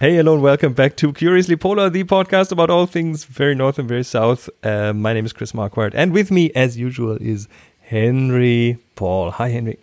Hey, 0.00 0.14
hello, 0.14 0.34
and 0.34 0.42
welcome 0.44 0.74
back 0.74 0.94
to 0.98 1.12
Curiously 1.12 1.56
Polar, 1.56 1.90
the 1.90 2.04
podcast 2.04 2.52
about 2.52 2.70
all 2.70 2.86
things 2.86 3.24
very 3.24 3.56
north 3.56 3.80
and 3.80 3.88
very 3.88 4.04
south. 4.04 4.48
Uh, 4.62 4.92
my 4.92 5.12
name 5.12 5.26
is 5.26 5.32
Chris 5.32 5.50
Marquardt, 5.50 5.90
and 5.92 6.12
with 6.12 6.30
me, 6.30 6.52
as 6.54 6.78
usual, 6.78 7.16
is 7.20 7.48
Henry 7.80 8.78
Paul. 8.94 9.32
Hi, 9.32 9.48
Henry. 9.48 9.76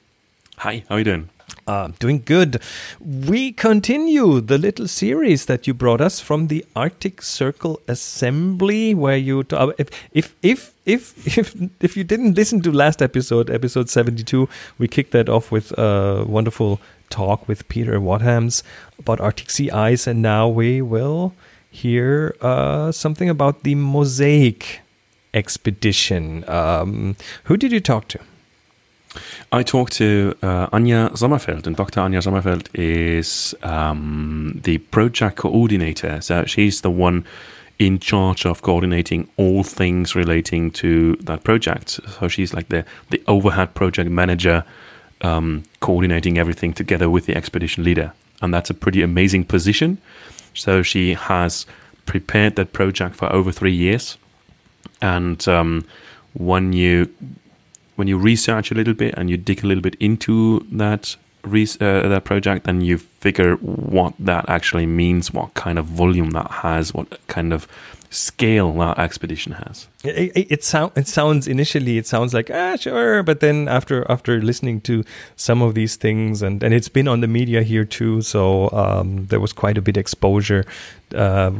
Hi, 0.59 0.85
how 0.87 0.95
are 0.95 0.99
you 0.99 1.03
doing? 1.03 1.29
Uh, 1.67 1.89
doing 1.99 2.21
good. 2.23 2.61
We 3.01 3.51
continue 3.51 4.39
the 4.39 4.57
little 4.57 4.87
series 4.87 5.47
that 5.47 5.67
you 5.67 5.73
brought 5.73 5.99
us 5.99 6.21
from 6.21 6.47
the 6.47 6.65
Arctic 6.77 7.21
Circle 7.21 7.81
Assembly, 7.89 8.95
where 8.95 9.17
you 9.17 9.43
t- 9.43 9.53
uh, 9.53 9.71
if 9.77 9.89
if 10.13 10.35
if 10.45 10.73
if 10.85 11.27
if 11.37 11.55
if 11.81 11.97
you 11.97 12.05
didn't 12.05 12.35
listen 12.35 12.61
to 12.61 12.71
last 12.71 13.01
episode, 13.01 13.49
episode 13.49 13.89
seventy 13.89 14.23
two, 14.23 14.47
we 14.77 14.87
kicked 14.87 15.11
that 15.11 15.27
off 15.27 15.51
with 15.51 15.77
a 15.77 16.23
wonderful 16.25 16.79
talk 17.09 17.47
with 17.47 17.67
Peter 17.67 17.99
Wadhams 17.99 18.63
about 18.99 19.19
Arctic 19.19 19.49
sea 19.49 19.69
ice, 19.71 20.07
and 20.07 20.21
now 20.21 20.47
we 20.47 20.81
will 20.81 21.33
hear 21.69 22.35
uh, 22.41 22.91
something 22.91 23.29
about 23.29 23.63
the 23.63 23.75
Mosaic 23.75 24.81
expedition. 25.33 26.47
Um, 26.49 27.15
who 27.45 27.57
did 27.57 27.71
you 27.71 27.79
talk 27.79 28.07
to? 28.09 28.19
I 29.51 29.63
talked 29.63 29.93
to 29.93 30.35
uh, 30.41 30.67
Anja 30.67 31.11
Sommerfeld, 31.11 31.67
and 31.67 31.75
Dr. 31.75 32.01
Anja 32.01 32.21
Sommerfeld 32.21 32.67
is 32.73 33.55
um, 33.63 34.59
the 34.63 34.79
project 34.79 35.37
coordinator. 35.37 36.21
So 36.21 36.45
she's 36.45 36.81
the 36.81 36.91
one 36.91 37.25
in 37.77 37.99
charge 37.99 38.45
of 38.45 38.61
coordinating 38.61 39.27
all 39.37 39.63
things 39.63 40.15
relating 40.15 40.71
to 40.71 41.15
that 41.17 41.43
project. 41.43 41.99
So 42.19 42.27
she's 42.27 42.53
like 42.53 42.69
the, 42.69 42.85
the 43.09 43.21
overhead 43.27 43.73
project 43.73 44.09
manager, 44.09 44.63
um, 45.21 45.63
coordinating 45.79 46.37
everything 46.37 46.73
together 46.73 47.09
with 47.09 47.25
the 47.25 47.35
expedition 47.35 47.83
leader. 47.83 48.13
And 48.41 48.53
that's 48.53 48.69
a 48.69 48.73
pretty 48.73 49.01
amazing 49.01 49.45
position. 49.45 49.97
So 50.53 50.81
she 50.83 51.13
has 51.13 51.65
prepared 52.05 52.55
that 52.55 52.73
project 52.73 53.15
for 53.15 53.31
over 53.31 53.51
three 53.51 53.73
years. 53.73 54.17
And 55.01 55.45
um, 55.47 55.85
when 56.33 56.73
you 56.73 57.09
when 57.95 58.07
you 58.07 58.17
research 58.17 58.71
a 58.71 58.75
little 58.75 58.93
bit 58.93 59.13
and 59.17 59.29
you 59.29 59.37
dig 59.37 59.63
a 59.63 59.67
little 59.67 59.81
bit 59.81 59.95
into 59.99 60.65
that 60.71 61.15
uh, 61.45 62.07
that 62.09 62.23
project, 62.23 62.65
then 62.65 62.81
you 62.81 62.97
figure 62.97 63.55
what 63.55 64.13
that 64.19 64.49
actually 64.49 64.85
means, 64.85 65.31
what 65.31 65.53
kind 65.53 65.77
of 65.77 65.85
volume 65.85 66.31
that 66.31 66.49
has, 66.49 66.93
what 66.93 67.19
kind 67.27 67.53
of 67.53 67.67
scale 68.09 68.71
that 68.73 68.99
expedition 68.99 69.53
has. 69.53 69.87
It, 70.03 70.31
it, 70.35 70.51
it, 70.51 70.67
it 70.95 71.07
sounds 71.07 71.47
initially 71.47 71.97
it 71.97 72.07
sounds 72.07 72.33
like 72.33 72.49
ah 72.51 72.75
sure, 72.75 73.23
but 73.23 73.39
then 73.39 73.67
after 73.67 74.09
after 74.09 74.41
listening 74.41 74.81
to 74.81 75.03
some 75.35 75.61
of 75.61 75.73
these 75.73 75.95
things 75.95 76.41
and 76.41 76.63
and 76.63 76.73
it's 76.73 76.89
been 76.89 77.07
on 77.07 77.21
the 77.21 77.27
media 77.27 77.63
here 77.63 77.85
too, 77.85 78.21
so 78.21 78.69
um, 78.71 79.27
there 79.27 79.39
was 79.39 79.53
quite 79.53 79.77
a 79.77 79.81
bit 79.81 79.97
exposure 79.97 80.65
uh, 81.13 81.51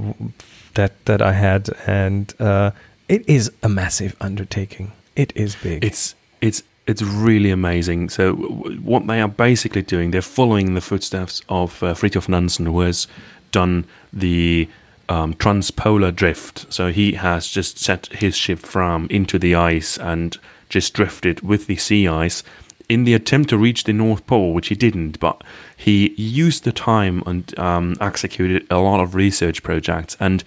that 0.73 0.93
that 1.05 1.21
I 1.21 1.33
had, 1.33 1.69
and 1.87 2.33
uh, 2.39 2.71
it 3.07 3.27
is 3.27 3.51
a 3.63 3.69
massive 3.69 4.15
undertaking. 4.21 4.91
It 5.15 5.31
is 5.35 5.55
big. 5.55 5.83
It's 5.83 6.15
it's 6.41 6.63
it's 6.87 7.01
really 7.01 7.51
amazing. 7.51 8.09
So 8.09 8.33
what 8.33 9.07
they 9.07 9.21
are 9.21 9.27
basically 9.27 9.81
doing, 9.81 10.11
they're 10.11 10.21
following 10.21 10.75
the 10.75 10.81
footsteps 10.81 11.41
of 11.49 11.81
uh, 11.81 11.93
Fridtjof 11.93 12.29
Nansen, 12.29 12.67
who 12.67 12.81
has 12.81 13.07
done 13.51 13.85
the 14.13 14.69
um, 15.09 15.33
transpolar 15.35 16.13
drift. 16.15 16.71
So 16.73 16.91
he 16.91 17.13
has 17.13 17.47
just 17.47 17.77
set 17.77 18.07
his 18.07 18.35
ship 18.35 18.59
from 18.59 19.07
into 19.09 19.39
the 19.39 19.55
ice 19.55 19.97
and 19.97 20.37
just 20.69 20.93
drifted 20.93 21.41
with 21.41 21.67
the 21.67 21.75
sea 21.75 22.07
ice 22.07 22.43
in 22.87 23.03
the 23.03 23.13
attempt 23.13 23.49
to 23.49 23.57
reach 23.57 23.83
the 23.83 23.93
North 23.93 24.25
Pole, 24.27 24.53
which 24.53 24.67
he 24.67 24.75
didn't. 24.75 25.19
But 25.19 25.43
he 25.75 26.13
used 26.13 26.63
the 26.63 26.71
time 26.71 27.23
and 27.25 27.57
um, 27.59 27.95
executed 27.99 28.65
a 28.69 28.79
lot 28.79 28.99
of 28.99 29.15
research 29.15 29.63
projects. 29.63 30.15
And 30.19 30.43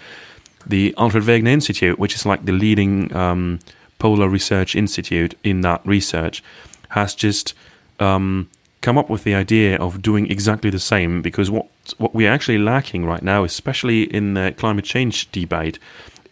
the 0.67 0.95
Alfred 0.99 1.25
Wegener 1.25 1.49
Institute, 1.49 1.99
which 1.99 2.15
is 2.15 2.27
like 2.27 2.45
the 2.45 2.53
leading 2.53 3.15
um, 3.15 3.61
Polar 3.99 4.29
Research 4.29 4.77
Institute 4.77 5.37
in 5.43 5.63
that 5.63 5.81
research 5.85 6.43
has 6.91 7.15
just 7.15 7.55
um, 7.99 8.49
come 8.81 8.99
up 8.99 9.11
with 9.11 9.25
the 9.25 9.35
idea 9.35 9.77
of 9.77 10.03
doing 10.03 10.31
exactly 10.31 10.71
the 10.71 10.79
same 10.79 11.23
because 11.23 11.51
what 11.51 11.67
what 11.97 12.15
we're 12.15 12.31
actually 12.31 12.59
lacking 12.59 13.05
right 13.05 13.23
now, 13.23 13.45
especially 13.45 14.03
in 14.03 14.35
the 14.35 14.55
climate 14.57 14.85
change 14.85 15.31
debate, 15.33 15.79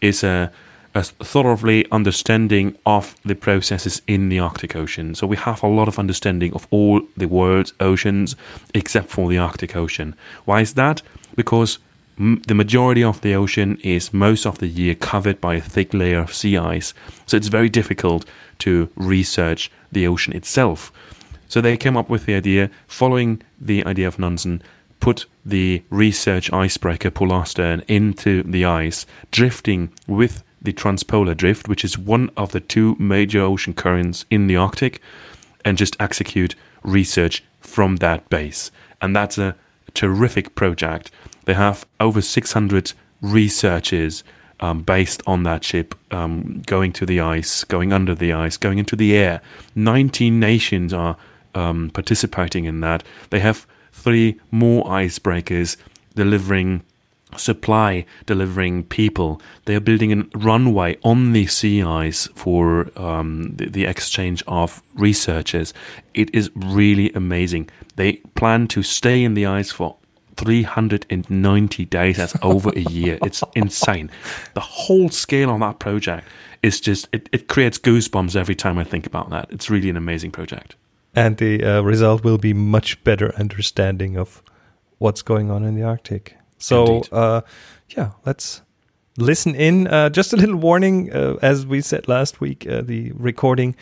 is 0.01 0.23
a, 0.23 0.53
a 0.95 1.03
thoroughly 1.03 1.91
understanding 1.91 2.77
of 2.85 3.15
the 3.25 3.35
processes 3.35 4.03
in 4.07 4.29
the 4.29 4.39
Arctic 4.39 4.77
Ocean. 4.77 5.15
So 5.15 5.27
we 5.27 5.37
have 5.37 5.63
a 5.63 5.69
lot 5.69 5.89
of 5.89 5.99
understanding 5.99 6.53
of 6.55 6.67
all 6.71 7.01
the 7.17 7.27
world's 7.27 7.73
oceans 7.81 8.37
except 8.75 9.09
for 9.09 9.29
the 9.29 9.39
Arctic 9.39 9.75
Ocean. 9.75 10.15
Why 10.45 10.61
is 10.61 10.75
that? 10.75 11.03
Because 11.35 11.79
the 12.19 12.55
majority 12.55 13.05
of 13.05 13.21
the 13.21 13.35
ocean 13.35 13.79
is 13.83 14.13
most 14.13 14.47
of 14.47 14.59
the 14.59 14.69
year 14.69 14.95
covered 14.95 15.39
by 15.39 15.55
a 15.57 15.61
thick 15.61 15.93
layer 15.93 16.21
of 16.21 16.33
sea 16.33 16.57
ice, 16.57 16.95
so 17.27 17.37
it's 17.37 17.49
very 17.49 17.69
difficult 17.69 18.25
to 18.61 18.89
research 18.97 19.71
the 19.93 20.07
ocean 20.07 20.35
itself. 20.35 20.91
So 21.49 21.61
they 21.61 21.77
came 21.77 21.97
up 21.97 22.09
with 22.09 22.27
the 22.27 22.35
idea, 22.35 22.71
following 22.87 23.43
the 23.61 23.85
idea 23.85 24.09
of 24.09 24.19
Nansen, 24.19 24.63
put 25.01 25.27
the 25.45 25.83
research 25.91 26.53
icebreaker 26.53 27.11
Polarstern 27.11 27.85
into 27.87 28.43
the 28.43 28.65
ice, 28.65 29.07
drifting 29.31 29.93
with 30.07 30.43
the 30.61 30.73
transpolar 30.73 31.37
drift, 31.37 31.69
which 31.69 31.85
is 31.85 31.99
one 31.99 32.31
of 32.37 32.53
the 32.53 32.61
two 32.61 32.97
major 32.99 33.41
ocean 33.41 33.75
currents 33.75 34.25
in 34.31 34.47
the 34.47 34.57
Arctic, 34.57 35.01
and 35.65 35.79
just 35.79 35.97
execute 36.01 36.55
research 36.83 37.45
from 37.61 37.97
that 37.97 38.29
base. 38.29 38.71
And 39.01 39.15
that's 39.15 39.39
a 39.39 39.55
terrific 39.95 40.55
project 40.55 41.11
they 41.47 41.55
have 41.55 41.87
over 41.99 42.21
600 42.21 42.93
researchers 43.23 44.23
um, 44.61 44.83
based 44.83 45.23
on 45.27 45.45
that 45.45 45.65
ship 45.65 45.95
um, 46.11 46.63
going 46.67 46.93
to 46.93 47.07
the 47.07 47.21
ice, 47.21 47.65
going 47.65 47.93
under 47.93 48.15
the 48.15 48.33
ice, 48.33 48.57
going 48.57 48.79
into 48.79 48.97
the 48.97 49.17
air. 49.17 49.41
19 49.75 50.39
nations 50.39 50.93
are 50.93 51.17
um, 51.57 51.91
participating 51.91 52.65
in 52.67 52.81
that. 52.81 53.03
They 53.31 53.41
have 53.41 53.67
three 53.93 54.39
more 54.51 54.85
icebreakers 54.85 55.77
delivering 56.15 56.83
supply, 57.37 58.07
delivering 58.25 58.85
people. 58.85 59.41
They 59.65 59.75
are 59.75 59.81
building 59.81 60.13
a 60.13 60.39
runway 60.39 60.97
on 61.03 61.33
the 61.33 61.47
sea 61.47 61.83
ice 61.83 62.29
for 62.35 62.91
um, 62.99 63.57
the, 63.57 63.69
the 63.69 63.85
exchange 63.85 64.43
of 64.47 64.83
researchers. 64.95 65.75
It 66.15 66.35
is 66.35 66.51
really 66.55 67.13
amazing. 67.13 67.69
They 67.97 68.15
plan 68.35 68.69
to 68.69 68.83
stay 68.83 69.25
in 69.25 69.35
the 69.35 69.47
ice 69.47 69.73
for 69.73 69.97
390 70.37 71.85
days. 71.87 72.17
That's 72.17 72.37
over 72.43 72.71
a 72.71 72.81
year. 72.81 73.19
It's 73.27 73.43
insane. 73.55 74.11
The 74.55 74.61
whole 74.61 75.09
scale 75.09 75.51
on 75.51 75.61
that 75.61 75.79
project 75.79 76.29
is 76.63 76.81
just, 76.81 77.09
it, 77.13 77.29
it 77.33 77.49
creates 77.49 77.79
goosebumps 77.79 78.37
every 78.37 78.55
time 78.55 78.79
I 78.79 78.85
think 78.85 79.07
about 79.07 79.31
that. 79.31 79.49
It's 79.51 79.69
really 79.69 79.91
an 79.91 79.97
amazing 79.97 80.31
project. 80.31 80.77
And 81.17 81.39
the 81.39 81.65
uh, 81.65 81.81
result 81.81 82.23
will 82.23 82.39
be 82.39 82.53
much 82.53 83.03
better 83.03 83.35
understanding 83.37 84.17
of 84.17 84.43
what's 84.99 85.23
going 85.23 85.51
on 85.51 85.65
in 85.65 85.75
the 85.75 85.83
Arctic. 85.83 86.37
So, 86.59 87.03
uh, 87.11 87.41
yeah, 87.89 88.13
let's 88.25 88.63
listen 89.17 89.55
in. 89.55 89.89
Uh, 89.89 90.11
just 90.11 90.33
a 90.33 90.37
little 90.37 90.57
warning, 90.57 91.13
uh, 91.13 91.37
as 91.43 91.67
we 91.67 91.81
said 91.81 92.07
last 92.07 92.41
week, 92.41 92.67
uh, 92.67 92.83
the 92.83 93.13
recording 93.13 93.75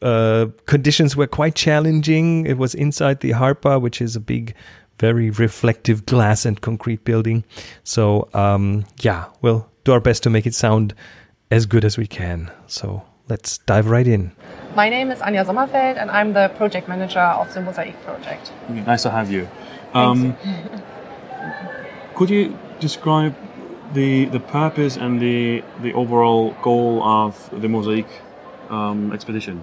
uh, 0.00 0.46
conditions 0.66 1.16
were 1.16 1.26
quite 1.26 1.54
challenging. 1.54 2.46
It 2.46 2.56
was 2.56 2.74
inside 2.74 3.20
the 3.20 3.30
Harpa, 3.30 3.80
which 3.80 4.00
is 4.00 4.16
a 4.16 4.20
big 4.20 4.54
very 4.98 5.30
reflective 5.30 6.04
glass 6.06 6.44
and 6.44 6.60
concrete 6.60 7.04
building. 7.04 7.44
So 7.82 8.28
um, 8.34 8.84
yeah, 9.00 9.26
we'll 9.40 9.68
do 9.84 9.92
our 9.92 10.00
best 10.00 10.22
to 10.24 10.30
make 10.30 10.46
it 10.46 10.54
sound 10.54 10.94
as 11.50 11.66
good 11.66 11.84
as 11.84 11.98
we 11.98 12.06
can. 12.06 12.50
So 12.66 13.02
let's 13.28 13.58
dive 13.58 13.88
right 13.88 14.06
in. 14.06 14.32
My 14.74 14.88
name 14.88 15.10
is 15.10 15.18
Anja 15.18 15.44
Sommerfeld, 15.44 15.96
and 15.96 16.10
I'm 16.10 16.32
the 16.32 16.48
project 16.56 16.88
manager 16.88 17.18
of 17.18 17.52
the 17.52 17.60
Mosaic 17.60 18.00
project. 18.04 18.52
Okay, 18.70 18.80
nice 18.82 19.02
to 19.02 19.10
have 19.10 19.30
you. 19.30 19.48
Um, 19.94 20.36
could 22.14 22.30
you 22.30 22.56
describe 22.78 23.34
the 23.92 24.26
the 24.26 24.38
purpose 24.38 24.96
and 24.96 25.20
the 25.20 25.64
the 25.82 25.92
overall 25.94 26.54
goal 26.62 27.02
of 27.02 27.50
the 27.60 27.68
Mosaic 27.68 28.06
um, 28.68 29.12
expedition? 29.12 29.62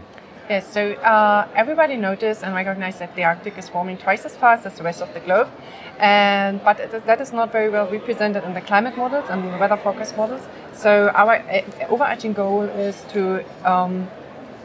Yes, 0.50 0.68
so 0.72 0.94
uh, 0.94 1.48
everybody 1.56 1.96
noticed 1.98 2.44
and 2.44 2.54
recognized 2.56 3.00
that 3.00 3.16
the 3.16 3.24
Arctic 3.24 3.58
is 3.58 3.74
warming 3.74 3.98
twice 3.98 4.26
as 4.26 4.36
fast 4.36 4.66
as 4.66 4.76
the 4.76 4.84
rest 4.84 5.02
of 5.02 5.14
the 5.14 5.20
globe, 5.22 5.50
and 6.00 6.62
but 6.64 6.78
that 7.06 7.22
is 7.22 7.32
not 7.32 7.52
very 7.52 7.70
well 7.70 7.90
represented 7.90 8.44
in 8.44 8.54
the 8.54 8.62
climate 8.62 8.98
models 8.98 9.26
and 9.30 9.44
the 9.44 9.58
weather 9.58 9.78
forecast 9.78 10.18
models. 10.18 10.42
So 10.74 11.10
our 11.16 11.36
uh, 11.36 11.64
overarching 11.90 12.34
goal 12.34 12.64
is 12.64 13.04
to, 13.14 13.44
um, 13.66 14.08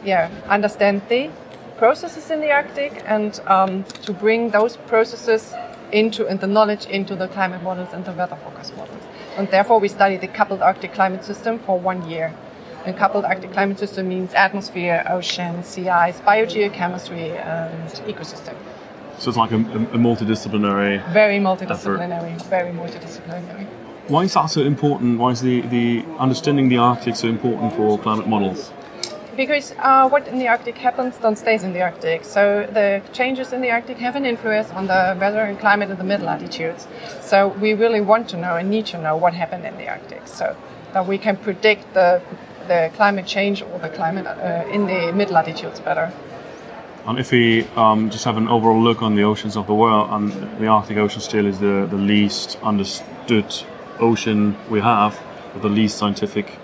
yeah, 0.03 0.29
understand 0.47 1.01
the 1.09 1.29
processes 1.77 2.29
in 2.31 2.39
the 2.39 2.51
Arctic 2.51 3.03
and 3.05 3.39
um, 3.47 3.83
to 4.03 4.13
bring 4.13 4.51
those 4.51 4.77
processes 4.77 5.53
into 5.91 6.27
and 6.27 6.39
the 6.39 6.47
knowledge 6.47 6.85
into 6.87 7.15
the 7.15 7.27
climate 7.27 7.61
models 7.61 7.89
and 7.93 8.03
the 8.05 8.11
weather 8.11 8.35
forecast 8.37 8.75
models. 8.75 9.03
And 9.37 9.47
therefore, 9.49 9.79
we 9.79 9.87
study 9.87 10.17
the 10.17 10.27
coupled 10.27 10.61
Arctic 10.61 10.93
climate 10.93 11.23
system 11.23 11.59
for 11.59 11.79
one 11.79 12.09
year. 12.09 12.33
A 12.85 12.93
coupled 12.93 13.25
Arctic 13.25 13.53
climate 13.53 13.79
system 13.79 14.09
means 14.09 14.33
atmosphere, 14.33 15.05
ocean, 15.09 15.63
sea 15.63 15.89
ice, 15.89 16.19
biogeochemistry, 16.19 17.39
and 17.39 17.89
ecosystem. 18.07 18.55
So 19.19 19.29
it's 19.29 19.37
like 19.37 19.51
a, 19.51 19.55
a 19.55 19.97
multidisciplinary. 19.97 21.01
Very 21.13 21.37
multidisciplinary. 21.37 22.35
Effort. 22.35 22.49
Very 22.49 22.71
multidisciplinary. 22.71 23.67
Why 24.09 24.23
is 24.23 24.33
that 24.33 24.47
so 24.47 24.61
important? 24.61 25.17
Why 25.17 25.31
is 25.31 25.41
the, 25.41 25.61
the 25.61 26.03
understanding 26.19 26.67
the 26.67 26.77
Arctic 26.77 27.15
so 27.15 27.27
important 27.27 27.73
for 27.73 27.97
climate 27.99 28.27
models? 28.27 28.73
Because 29.35 29.73
uh, 29.79 30.07
what 30.09 30.27
in 30.27 30.37
the 30.37 30.47
Arctic 30.47 30.77
happens 30.77 31.17
don't 31.17 31.35
stays 31.35 31.63
in 31.63 31.73
the 31.73 31.81
Arctic. 31.81 32.23
So 32.23 32.67
the 32.71 33.01
changes 33.13 33.51
in 33.51 33.61
the 33.61 33.71
Arctic 33.71 33.97
have 33.97 34.15
an 34.15 34.25
influence 34.25 34.69
on 34.71 34.85
the 34.87 35.17
weather 35.19 35.41
and 35.41 35.59
climate 35.59 35.89
in 35.89 35.97
the 35.97 36.03
middle 36.03 36.27
latitudes. 36.27 36.87
So 37.21 37.47
we 37.47 37.73
really 37.73 38.01
want 38.01 38.29
to 38.29 38.37
know 38.37 38.55
and 38.57 38.69
need 38.69 38.85
to 38.87 38.97
know 38.97 39.17
what 39.17 39.33
happened 39.33 39.65
in 39.65 39.75
the 39.77 39.89
Arctic, 39.89 40.27
so 40.27 40.55
that 40.93 41.07
we 41.07 41.17
can 41.17 41.37
predict 41.37 41.93
the 41.93 42.21
the 42.67 42.91
climate 42.95 43.25
change 43.25 43.61
or 43.61 43.79
the 43.79 43.89
climate 43.89 44.25
uh, 44.25 44.63
in 44.71 44.85
the 44.85 45.11
mid 45.13 45.29
latitudes 45.29 45.79
better. 45.79 46.13
And 47.05 47.19
if 47.19 47.31
we 47.31 47.65
um, 47.75 48.09
just 48.09 48.23
have 48.23 48.37
an 48.37 48.47
overall 48.47 48.81
look 48.81 49.01
on 49.01 49.15
the 49.15 49.23
oceans 49.23 49.57
of 49.57 49.67
the 49.67 49.73
world, 49.73 50.09
and 50.11 50.31
the 50.59 50.67
Arctic 50.67 50.97
Ocean 50.97 51.21
still 51.21 51.45
is 51.45 51.59
the, 51.59 51.87
the 51.89 51.97
least 51.97 52.57
understood 52.63 53.53
ocean 53.99 54.55
we 54.69 54.79
have, 54.79 55.19
the 55.61 55.67
least 55.67 55.97
scientific 55.97 56.57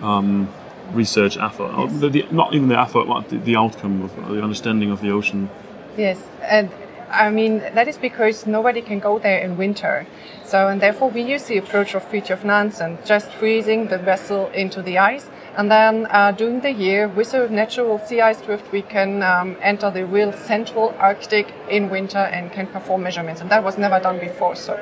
um, 0.00 0.48
research 0.92 1.36
effort. 1.36 1.72
Yes. 1.76 2.00
The, 2.00 2.08
the, 2.08 2.26
not 2.30 2.54
even 2.54 2.68
the 2.68 2.78
effort, 2.78 3.06
but 3.06 3.28
the, 3.28 3.38
the 3.38 3.56
outcome 3.56 4.02
of 4.02 4.14
the 4.28 4.42
understanding 4.42 4.90
of 4.90 5.00
the 5.00 5.10
ocean. 5.10 5.50
Yes, 5.96 6.18
and 6.42 6.70
I 7.10 7.30
mean, 7.30 7.58
that 7.58 7.88
is 7.88 7.98
because 7.98 8.46
nobody 8.46 8.80
can 8.80 8.98
go 8.98 9.18
there 9.18 9.38
in 9.38 9.56
winter. 9.56 10.06
So, 10.44 10.68
and 10.68 10.80
therefore 10.80 11.10
we 11.10 11.22
use 11.22 11.44
the 11.44 11.58
approach 11.58 11.94
of 11.94 12.04
Fridtjof 12.10 12.44
Nansen, 12.44 12.98
just 13.04 13.30
freezing 13.32 13.88
the 13.88 13.98
vessel 13.98 14.48
into 14.48 14.82
the 14.82 14.98
ice 14.98 15.28
and 15.54 15.70
then 15.70 16.06
uh, 16.10 16.32
during 16.32 16.60
the 16.60 16.72
year, 16.72 17.08
with 17.08 17.34
a 17.34 17.48
natural 17.48 17.98
sea 17.98 18.22
ice 18.22 18.40
drift, 18.40 18.72
we 18.72 18.80
can 18.80 19.22
um, 19.22 19.56
enter 19.60 19.90
the 19.90 20.06
real 20.06 20.32
central 20.32 20.94
Arctic 20.98 21.52
in 21.68 21.90
winter 21.90 22.18
and 22.18 22.50
can 22.50 22.66
perform 22.66 23.02
measurements. 23.02 23.42
And 23.42 23.50
that 23.50 23.62
was 23.62 23.76
never 23.76 24.00
done 24.00 24.18
before, 24.18 24.56
so 24.56 24.74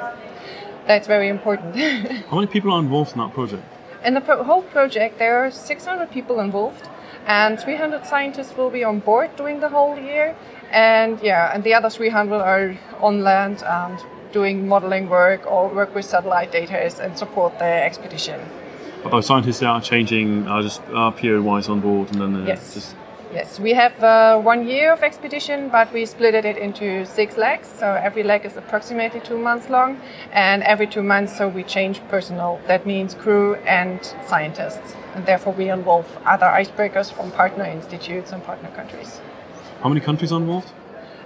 that's 0.86 1.08
very 1.08 1.28
important. 1.28 1.74
How 2.30 2.36
many 2.36 2.46
people 2.46 2.72
are 2.72 2.78
involved 2.78 3.12
in 3.12 3.18
that 3.18 3.32
project? 3.32 3.64
In 4.04 4.14
the 4.14 4.20
pro- 4.20 4.42
whole 4.44 4.62
project, 4.62 5.18
there 5.18 5.44
are 5.44 5.50
600 5.50 6.10
people 6.10 6.40
involved, 6.40 6.88
and 7.26 7.60
300 7.60 8.06
scientists 8.06 8.56
will 8.56 8.70
be 8.70 8.82
on 8.82 9.00
board 9.00 9.30
during 9.36 9.60
the 9.60 9.68
whole 9.68 9.98
year. 9.98 10.34
And 10.70 11.20
yeah, 11.22 11.50
and 11.52 11.64
the 11.64 11.74
other 11.74 11.90
300 11.90 12.40
are 12.40 12.78
on 13.00 13.22
land 13.22 13.62
and 13.62 13.98
doing 14.32 14.68
modeling 14.68 15.08
work 15.08 15.50
or 15.50 15.68
work 15.68 15.94
with 15.94 16.04
satellite 16.04 16.52
data 16.52 16.78
and 17.02 17.18
support 17.18 17.58
the 17.58 17.64
expedition. 17.64 18.40
But 19.02 19.10
those 19.10 19.26
scientists 19.26 19.62
are 19.62 19.80
changing 19.80 20.46
are 20.46 20.62
just 20.62 20.82
uh, 20.94 21.10
period-wise 21.10 21.68
on 21.68 21.80
board, 21.80 22.10
and 22.12 22.20
then 22.20 22.46
yes. 22.46 22.74
just 22.74 22.96
Yes, 23.32 23.60
we 23.60 23.74
have 23.74 24.02
uh, 24.02 24.40
one 24.40 24.66
year 24.66 24.92
of 24.92 25.04
expedition, 25.04 25.68
but 25.68 25.92
we 25.92 26.04
split 26.04 26.34
it 26.34 26.56
into 26.56 27.06
six 27.06 27.36
legs. 27.36 27.68
So 27.78 27.92
every 27.94 28.24
leg 28.24 28.44
is 28.44 28.56
approximately 28.56 29.20
two 29.20 29.38
months 29.38 29.70
long, 29.70 30.00
and 30.32 30.64
every 30.64 30.88
two 30.88 31.02
months, 31.02 31.38
so 31.38 31.46
we 31.46 31.62
change 31.62 32.00
personnel. 32.08 32.60
That 32.66 32.86
means 32.86 33.14
crew 33.14 33.54
and 33.66 34.04
scientists, 34.26 34.96
and 35.14 35.26
therefore 35.26 35.52
we 35.52 35.70
involve 35.70 36.06
other 36.26 36.46
icebreakers 36.46 37.12
from 37.12 37.30
partner 37.30 37.64
institutes 37.64 38.32
and 38.32 38.42
partner 38.42 38.68
countries. 38.70 39.20
How 39.80 39.88
many 39.90 40.00
countries 40.00 40.32
are 40.32 40.40
involved? 40.40 40.72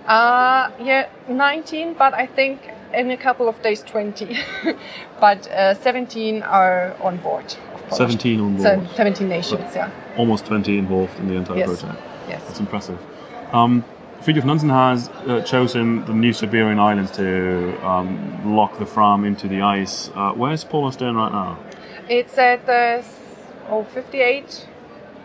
Uh, 0.07 0.71
yeah, 0.79 1.09
19, 1.27 1.95
but 1.95 2.13
I 2.13 2.27
think 2.27 2.69
in 2.93 3.11
a 3.13 3.17
couple 3.17 3.49
of 3.49 3.63
days 3.63 3.83
20. 3.83 4.37
but 5.21 5.49
uh, 5.49 5.73
17 5.73 6.43
are 6.43 6.95
on 7.01 7.17
board. 7.17 7.57
17 7.91 8.41
on 8.41 8.57
board. 8.57 8.89
17 8.95 9.29
nations, 9.29 9.61
but 9.61 9.75
yeah. 9.75 9.91
Almost 10.17 10.47
20 10.47 10.79
involved 10.79 11.19
in 11.19 11.29
the 11.29 11.35
entire 11.35 11.59
yes. 11.59 11.69
project. 11.69 12.03
Yes. 12.29 12.43
That's 12.47 12.61
impressive. 12.61 12.99
Um, 13.53 13.85
Fridtjof 14.23 14.45
Nansen 14.45 14.71
has 14.71 15.11
uh, 15.11 15.43
chosen 15.43 16.05
the 16.07 16.15
New 16.15 16.33
Siberian 16.33 16.79
Islands 16.79 17.11
to 17.13 17.77
um, 17.87 18.57
lock 18.57 18.79
the 18.79 18.87
Fram 18.87 19.25
into 19.25 19.49
the 19.49 19.61
ice. 19.61 20.11
Uh, 20.15 20.33
where's 20.33 20.65
Polarstern 20.65 21.15
right 21.17 21.31
now? 21.31 21.59
It's 22.09 22.39
at 22.39 22.67
uh, 22.69 23.03
oh, 23.69 23.85
58, 23.85 24.67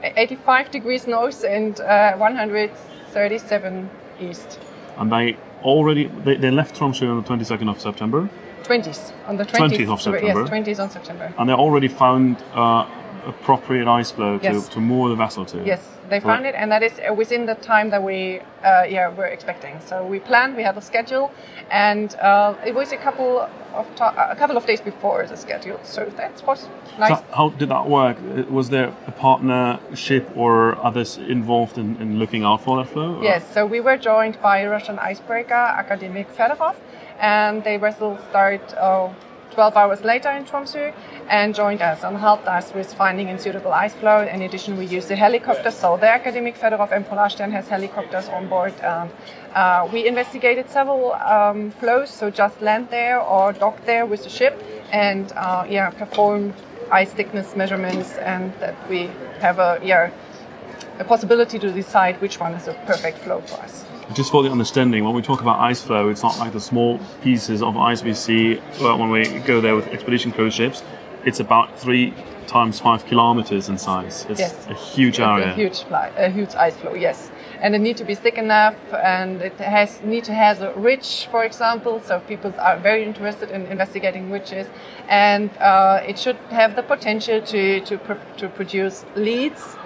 85 0.04 0.72
degrees 0.72 1.08
north 1.08 1.46
and 1.46 1.80
uh, 1.80 2.18
137 2.18 3.90
east. 4.20 4.60
And 4.98 5.12
they 5.12 5.38
already 5.64 6.08
they, 6.08 6.36
they 6.36 6.52
left 6.52 6.76
Tromsø 6.76 7.10
on 7.10 7.24
the 7.24 7.30
22nd 7.30 7.70
of 7.70 7.80
September. 7.80 8.30
20th 8.70 9.12
on 9.28 9.38
the 9.38 9.46
20th, 9.46 9.78
20th 9.78 9.94
of 9.94 10.02
September. 10.02 10.42
Yes, 10.42 10.50
20th 10.50 10.80
on 10.80 10.90
September. 10.90 11.34
And 11.38 11.50
they 11.50 11.54
already 11.54 11.88
found 11.88 12.44
uh, 12.54 12.88
appropriate 13.26 13.88
ice 13.88 14.12
floe 14.12 14.38
to, 14.40 14.44
yes. 14.44 14.70
to 14.70 14.80
moor 14.80 15.10
the 15.10 15.16
vessel 15.16 15.46
to. 15.46 15.64
Yes, 15.64 15.82
they 16.10 16.20
found 16.20 16.46
it, 16.46 16.56
and 16.56 16.72
that 16.72 16.84
is 16.84 16.94
uh, 17.00 17.14
within 17.14 17.46
the 17.46 17.56
time 17.56 17.90
that 17.92 18.02
we 18.04 18.40
uh, 18.64 18.84
yeah 18.90 19.10
were 19.10 19.26
expecting. 19.26 19.80
So 19.80 20.06
we 20.06 20.20
planned, 20.20 20.56
we 20.56 20.64
had 20.64 20.78
a 20.78 20.82
schedule, 20.82 21.32
and 21.72 22.16
uh, 22.16 22.56
it 22.66 22.74
was 22.74 22.92
a 22.92 22.98
couple 22.98 23.48
of 23.74 23.86
a 24.00 24.36
couple 24.36 24.58
of 24.58 24.66
days 24.66 24.82
before 24.82 25.26
the 25.28 25.38
schedule. 25.38 25.80
So 25.84 26.06
that 26.18 26.42
was 26.48 26.68
nice. 26.98 27.20
So 27.20 27.26
how 27.34 27.50
did 27.50 27.70
that 27.70 27.88
work? 27.88 28.18
Was 28.50 28.70
there 28.70 28.94
a 29.08 29.12
partnership 29.12 30.26
or 30.36 30.78
others 30.84 31.18
involved 31.18 31.78
in, 31.78 31.98
in 31.98 32.20
looking 32.20 32.44
out 32.44 32.64
for 32.64 32.78
that 32.78 32.92
floe? 32.92 33.22
Yes. 33.22 33.44
So 33.54 33.66
we 33.66 33.80
were 33.80 33.98
joined 33.98 34.42
by 34.42 34.66
Russian 34.66 34.98
icebreaker 35.00 35.54
Akademik 35.82 36.28
Fedorov, 36.36 36.76
and 37.20 37.64
they 37.64 37.78
vessel 37.78 38.18
start. 38.30 38.62
Uh, 38.74 39.10
12 39.52 39.76
hours 39.76 40.04
later 40.04 40.30
in 40.30 40.46
Tromsø 40.46 40.94
and 41.28 41.54
joined 41.54 41.82
us 41.82 42.04
and 42.04 42.18
helped 42.18 42.48
us 42.48 42.74
with 42.74 42.94
finding 42.94 43.30
a 43.30 43.38
suitable 43.38 43.74
ice 43.74 43.94
floe. 43.94 44.22
In 44.22 44.42
addition, 44.42 44.78
we 44.78 44.86
used 44.86 45.08
the 45.08 45.16
helicopters, 45.16 45.76
so 45.76 45.98
the 45.98 46.06
Akademik 46.06 46.58
Fedorov 46.58 46.92
and 46.92 47.06
Polarstern 47.06 47.52
has 47.52 47.68
helicopters 47.68 48.30
on 48.30 48.48
board. 48.48 48.74
Um, 48.82 49.10
uh, 49.54 49.90
we 49.92 50.08
investigated 50.08 50.70
several 50.70 51.14
um, 51.14 51.72
floes, 51.72 52.10
so 52.10 52.30
just 52.30 52.62
land 52.62 52.90
there 52.90 53.20
or 53.20 53.52
dock 53.52 53.84
there 53.86 54.06
with 54.06 54.24
the 54.24 54.30
ship 54.30 54.64
and 54.92 55.32
uh, 55.36 55.66
yeah, 55.68 55.90
perform 55.90 56.54
ice 56.92 57.12
thickness 57.12 57.56
measurements 57.56 58.18
and 58.18 58.54
that 58.60 58.76
we 58.90 59.12
have 59.40 59.60
a 59.60 59.80
yeah 59.84 60.10
a 60.98 61.04
possibility 61.04 61.60
to 61.60 61.72
decide 61.72 62.20
which 62.20 62.40
one 62.40 62.54
is 62.54 62.68
a 62.68 62.74
perfect 62.86 63.20
floe 63.20 63.42
for 63.42 63.58
us 63.62 63.86
just 64.14 64.32
for 64.32 64.44
the 64.44 64.50
understanding, 64.50 65.04
when 65.04 65.14
we 65.14 65.22
talk 65.22 65.42
about 65.42 65.60
ice 65.60 65.82
floe, 65.82 66.10
it's 66.10 66.24
not 66.24 66.38
like 66.40 66.54
the 66.54 66.60
small 66.60 67.00
pieces 67.22 67.62
of 67.62 67.78
ice 67.78 68.04
we 68.04 68.14
see 68.14 68.62
well, 68.82 68.98
when 68.98 69.10
we 69.10 69.40
go 69.40 69.62
there 69.62 69.76
with 69.76 69.88
expedition 69.88 70.32
cruise 70.32 70.54
ships. 70.54 70.84
It's 71.26 71.40
about 71.40 71.78
three 71.78 72.14
times 72.48 72.80
five 72.80 73.06
kilometers 73.06 73.70
in 73.70 73.78
size. 73.78 74.26
It's 74.30 74.40
yes. 74.40 74.68
a 74.68 74.74
huge 74.74 75.20
area. 75.20 75.52
a 75.52 75.54
huge 75.54 75.84
fly, 75.84 76.08
a 76.18 76.30
huge 76.30 76.56
ice 76.56 76.76
floe. 76.78 76.96
Yes, 76.96 77.30
and 77.62 77.76
it 77.76 77.80
needs 77.80 78.00
to 78.00 78.06
be 78.06 78.16
thick 78.16 78.38
enough, 78.38 78.76
and 78.94 79.42
it 79.42 79.58
has 79.60 80.02
need 80.02 80.24
to 80.24 80.34
have 80.34 80.62
a 80.62 80.74
ridge, 80.74 81.28
for 81.28 81.44
example. 81.44 82.02
So 82.02 82.20
people 82.22 82.54
are 82.58 82.78
very 82.80 83.04
interested 83.04 83.52
in 83.52 83.68
investigating 83.68 84.32
ridges, 84.32 84.68
and 85.08 85.50
uh, 85.58 86.02
it 86.08 86.18
should 86.18 86.38
have 86.50 86.76
the 86.76 86.84
potential 86.84 87.42
to 87.42 87.82
to, 87.82 87.98
pr- 87.98 88.38
to 88.38 88.50
produce 88.50 89.06
leads. 89.16 89.78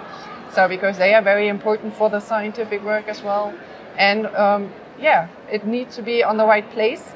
So 0.54 0.68
because 0.68 0.98
they 0.98 1.14
are 1.14 1.22
very 1.22 1.48
important 1.48 1.94
for 1.94 2.08
the 2.10 2.20
scientific 2.20 2.82
work 2.84 3.08
as 3.08 3.22
well 3.22 3.52
and 3.98 4.26
um, 4.26 4.72
yeah, 4.98 5.28
it 5.50 5.66
needs 5.66 5.96
to 5.96 6.02
be 6.02 6.22
on 6.22 6.36
the 6.36 6.46
right 6.46 6.68
place. 6.70 7.12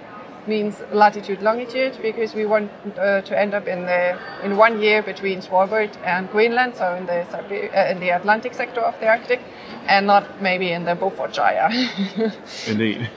Means 0.46 0.80
latitude, 0.92 1.42
longitude, 1.42 1.98
because 2.00 2.34
we 2.34 2.46
want 2.46 2.70
uh, 2.96 3.20
to 3.20 3.38
end 3.38 3.52
up 3.52 3.68
in 3.68 3.84
the 3.84 4.18
in 4.42 4.56
one 4.56 4.80
year 4.80 5.02
between 5.02 5.42
Svalbard 5.42 5.94
and 6.04 6.30
Greenland, 6.30 6.74
so 6.74 6.94
in 6.94 7.04
the 7.04 7.20
uh, 7.20 7.90
in 7.90 8.00
the 8.00 8.08
Atlantic 8.10 8.54
sector 8.54 8.80
of 8.80 8.98
the 8.98 9.08
Arctic, 9.08 9.40
and 9.88 10.06
not 10.06 10.40
maybe 10.40 10.72
in 10.72 10.86
the 10.86 10.94
Beaufort 10.94 11.32
Gyre. 11.34 11.68
Indeed. 12.66 13.10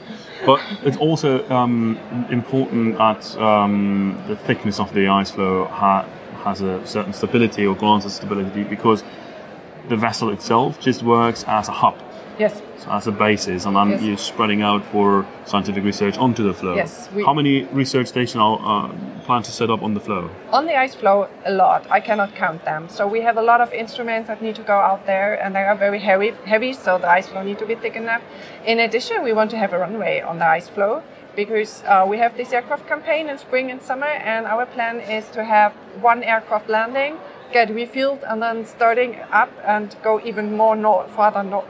But 0.45 0.59
it's 0.83 0.97
also 0.97 1.47
um, 1.49 1.97
important 2.29 2.97
that 2.97 3.37
um, 3.37 4.21
the 4.27 4.35
thickness 4.35 4.81
of 4.81 4.93
the 4.93 5.07
ice 5.07 5.31
floe 5.31 5.67
ha- 5.67 6.05
has 6.43 6.59
a 6.59 6.85
certain 6.85 7.13
stability 7.13 7.65
or 7.65 7.75
grants 7.75 8.05
a 8.05 8.09
stability 8.09 8.63
because 8.63 9.03
the 9.89 9.95
vessel 9.95 10.29
itself 10.29 10.79
just 10.79 11.03
works 11.03 11.43
as 11.47 11.67
a 11.67 11.71
hub 11.71 11.95
Yes. 12.41 12.61
So 12.79 12.89
as 12.89 13.05
a 13.05 13.11
basis, 13.11 13.65
and 13.65 13.75
then 13.75 13.89
yes. 13.89 14.01
you're 14.01 14.17
spreading 14.17 14.63
out 14.63 14.83
for 14.85 15.27
scientific 15.45 15.83
research 15.83 16.17
onto 16.17 16.43
the 16.43 16.53
floe. 16.53 16.75
Yes. 16.75 17.07
How 17.25 17.33
many 17.33 17.65
research 17.65 18.07
stations 18.07 18.41
are 18.41 18.57
uh, 18.59 18.95
planned 19.25 19.45
to 19.45 19.51
set 19.51 19.69
up 19.69 19.83
on 19.83 19.93
the 19.93 19.99
floe? 19.99 20.31
On 20.51 20.65
the 20.65 20.75
ice 20.75 20.95
floe, 20.95 21.29
a 21.45 21.51
lot. 21.51 21.85
I 21.91 21.99
cannot 21.99 22.33
count 22.33 22.65
them. 22.65 22.89
So 22.89 23.05
we 23.05 23.21
have 23.21 23.37
a 23.37 23.41
lot 23.43 23.61
of 23.61 23.71
instruments 23.73 24.27
that 24.27 24.41
need 24.41 24.55
to 24.55 24.63
go 24.63 24.79
out 24.79 25.05
there, 25.05 25.39
and 25.39 25.53
they 25.53 25.61
are 25.61 25.75
very 25.75 25.99
heavy. 25.99 26.31
Heavy, 26.45 26.73
so 26.73 26.97
the 26.97 27.09
ice 27.09 27.27
floe 27.27 27.43
need 27.43 27.59
to 27.59 27.67
be 27.67 27.75
thick 27.75 27.95
enough. 27.95 28.23
In 28.65 28.79
addition, 28.79 29.23
we 29.23 29.33
want 29.33 29.51
to 29.51 29.57
have 29.57 29.71
a 29.73 29.77
runway 29.77 30.21
on 30.21 30.39
the 30.39 30.47
ice 30.47 30.67
floe 30.67 31.03
because 31.35 31.83
uh, 31.85 32.05
we 32.09 32.17
have 32.17 32.35
this 32.37 32.51
aircraft 32.51 32.87
campaign 32.87 33.29
in 33.29 33.37
spring 33.37 33.69
and 33.69 33.81
summer, 33.81 34.13
and 34.33 34.47
our 34.47 34.65
plan 34.65 34.99
is 34.99 35.29
to 35.29 35.43
have 35.43 35.73
one 36.01 36.23
aircraft 36.23 36.69
landing 36.69 37.17
get 37.51 37.69
refueled 37.69 38.23
and 38.27 38.41
then 38.41 38.65
starting 38.65 39.17
up 39.31 39.51
and 39.65 39.95
go 40.03 40.19
even 40.21 40.55
more 40.55 40.75
north, 40.75 41.11
farther 41.11 41.43
north, 41.43 41.65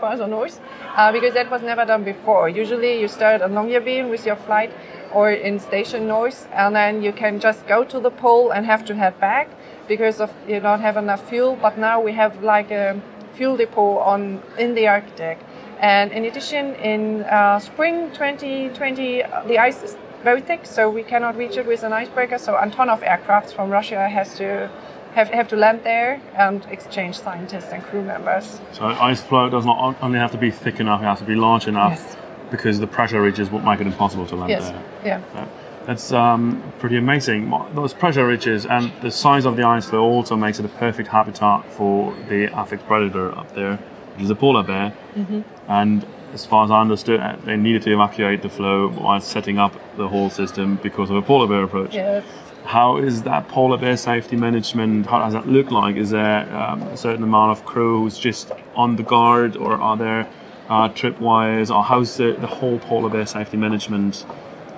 further 0.00 0.26
north, 0.26 0.60
uh, 0.96 1.12
because 1.12 1.34
that 1.34 1.50
was 1.50 1.62
never 1.62 1.84
done 1.84 2.04
before. 2.04 2.48
Usually 2.48 3.00
you 3.00 3.08
start 3.08 3.40
at 3.40 3.50
Longyearbyen 3.50 4.10
with 4.10 4.24
your 4.26 4.36
flight 4.36 4.72
or 5.12 5.30
in 5.30 5.58
station 5.58 6.06
north, 6.06 6.48
and 6.52 6.74
then 6.74 7.02
you 7.02 7.12
can 7.12 7.40
just 7.40 7.66
go 7.66 7.84
to 7.84 7.98
the 8.00 8.10
pole 8.10 8.50
and 8.50 8.66
have 8.66 8.84
to 8.84 8.94
head 8.94 9.18
back 9.20 9.48
because 9.88 10.20
of 10.20 10.32
you 10.46 10.60
don't 10.60 10.80
have 10.80 10.96
enough 10.96 11.28
fuel. 11.28 11.56
But 11.60 11.78
now 11.78 12.00
we 12.00 12.12
have 12.12 12.42
like 12.42 12.70
a 12.70 13.00
fuel 13.34 13.56
depot 13.56 13.98
on 13.98 14.42
in 14.58 14.74
the 14.74 14.86
Arctic, 14.88 15.38
And 15.80 16.10
in 16.10 16.24
addition, 16.24 16.74
in 16.74 17.22
uh, 17.22 17.60
spring 17.60 18.10
2020, 18.10 19.22
uh, 19.22 19.44
the 19.44 19.58
ice 19.58 19.82
is 19.84 19.96
very 20.24 20.40
thick, 20.40 20.66
so 20.66 20.90
we 20.90 21.04
cannot 21.04 21.36
reach 21.36 21.56
it 21.56 21.66
with 21.66 21.84
an 21.84 21.92
icebreaker. 21.92 22.38
So 22.38 22.54
Antonov 22.54 23.02
aircraft 23.02 23.52
from 23.54 23.70
Russia 23.70 24.08
has 24.08 24.34
to 24.38 24.68
have, 25.14 25.28
have 25.28 25.48
to 25.48 25.56
land 25.56 25.80
there 25.84 26.20
and 26.34 26.64
exchange 26.66 27.18
scientists 27.18 27.72
and 27.72 27.82
crew 27.82 28.02
members. 28.02 28.60
So 28.72 28.86
ice 28.86 29.20
floe 29.22 29.48
does 29.48 29.64
not 29.64 29.96
only 30.02 30.18
have 30.18 30.32
to 30.32 30.38
be 30.38 30.50
thick 30.50 30.80
enough; 30.80 31.00
it 31.00 31.04
has 31.04 31.18
to 31.20 31.24
be 31.24 31.34
large 31.34 31.66
enough 31.66 31.98
Yes. 31.98 32.16
because 32.50 32.80
the 32.80 32.86
pressure 32.86 33.20
ridges 33.22 33.50
would 33.50 33.64
make 33.64 33.80
it 33.80 33.86
impossible 33.86 34.26
to 34.26 34.36
land 34.36 34.50
Yes. 34.50 34.70
there. 34.70 34.82
Yeah. 35.04 35.20
So 35.32 35.48
that's 35.86 36.12
um, 36.12 36.62
pretty 36.78 36.96
amazing. 36.96 37.52
Those 37.74 37.94
pressure 37.94 38.26
ridges 38.26 38.66
and 38.66 38.92
the 39.00 39.10
size 39.10 39.46
of 39.46 39.56
the 39.56 39.64
ice 39.64 39.86
floe 39.88 40.02
also 40.04 40.36
makes 40.36 40.58
it 40.58 40.64
a 40.64 40.68
perfect 40.68 41.08
habitat 41.08 41.64
for 41.72 42.14
the 42.28 42.44
apex 42.60 42.82
predator 42.82 43.36
up 43.36 43.54
there, 43.54 43.76
which 44.14 44.24
is 44.24 44.30
a 44.30 44.34
polar 44.34 44.62
bear. 44.62 44.92
Mm-hmm. 45.16 45.40
And 45.68 46.06
as 46.34 46.44
far 46.44 46.64
as 46.64 46.70
I 46.70 46.80
understood, 46.82 47.20
uh, 47.20 47.36
they 47.44 47.56
needed 47.56 47.82
to 47.82 47.92
evacuate 47.94 48.42
the 48.42 48.50
floe 48.50 48.88
while 48.90 49.20
setting 49.20 49.58
up 49.58 49.72
the 49.96 50.08
whole 50.08 50.28
system 50.28 50.78
because 50.82 51.08
of 51.08 51.16
a 51.16 51.22
polar 51.22 51.46
bear 51.46 51.62
approach. 51.62 51.94
Yes. 51.94 52.24
How 52.68 52.98
is 52.98 53.22
that 53.22 53.48
polar 53.48 53.78
bear 53.78 53.96
safety 53.96 54.36
management? 54.36 55.06
How 55.06 55.20
does 55.20 55.32
that 55.32 55.48
look 55.48 55.70
like? 55.70 55.96
Is 55.96 56.10
there 56.10 56.54
um, 56.54 56.82
a 56.82 56.98
certain 56.98 57.24
amount 57.24 57.52
of 57.52 57.64
crew 57.64 58.02
who's 58.02 58.18
just 58.18 58.52
on 58.76 58.96
the 58.96 59.02
guard, 59.02 59.56
or 59.56 59.72
are 59.72 59.96
there 59.96 60.28
uh, 60.68 60.90
tripwires, 60.90 61.74
or 61.74 61.82
how's 61.82 62.18
the, 62.18 62.32
the 62.32 62.46
whole 62.46 62.78
polar 62.78 63.08
bear 63.08 63.24
safety 63.24 63.56
management 63.56 64.26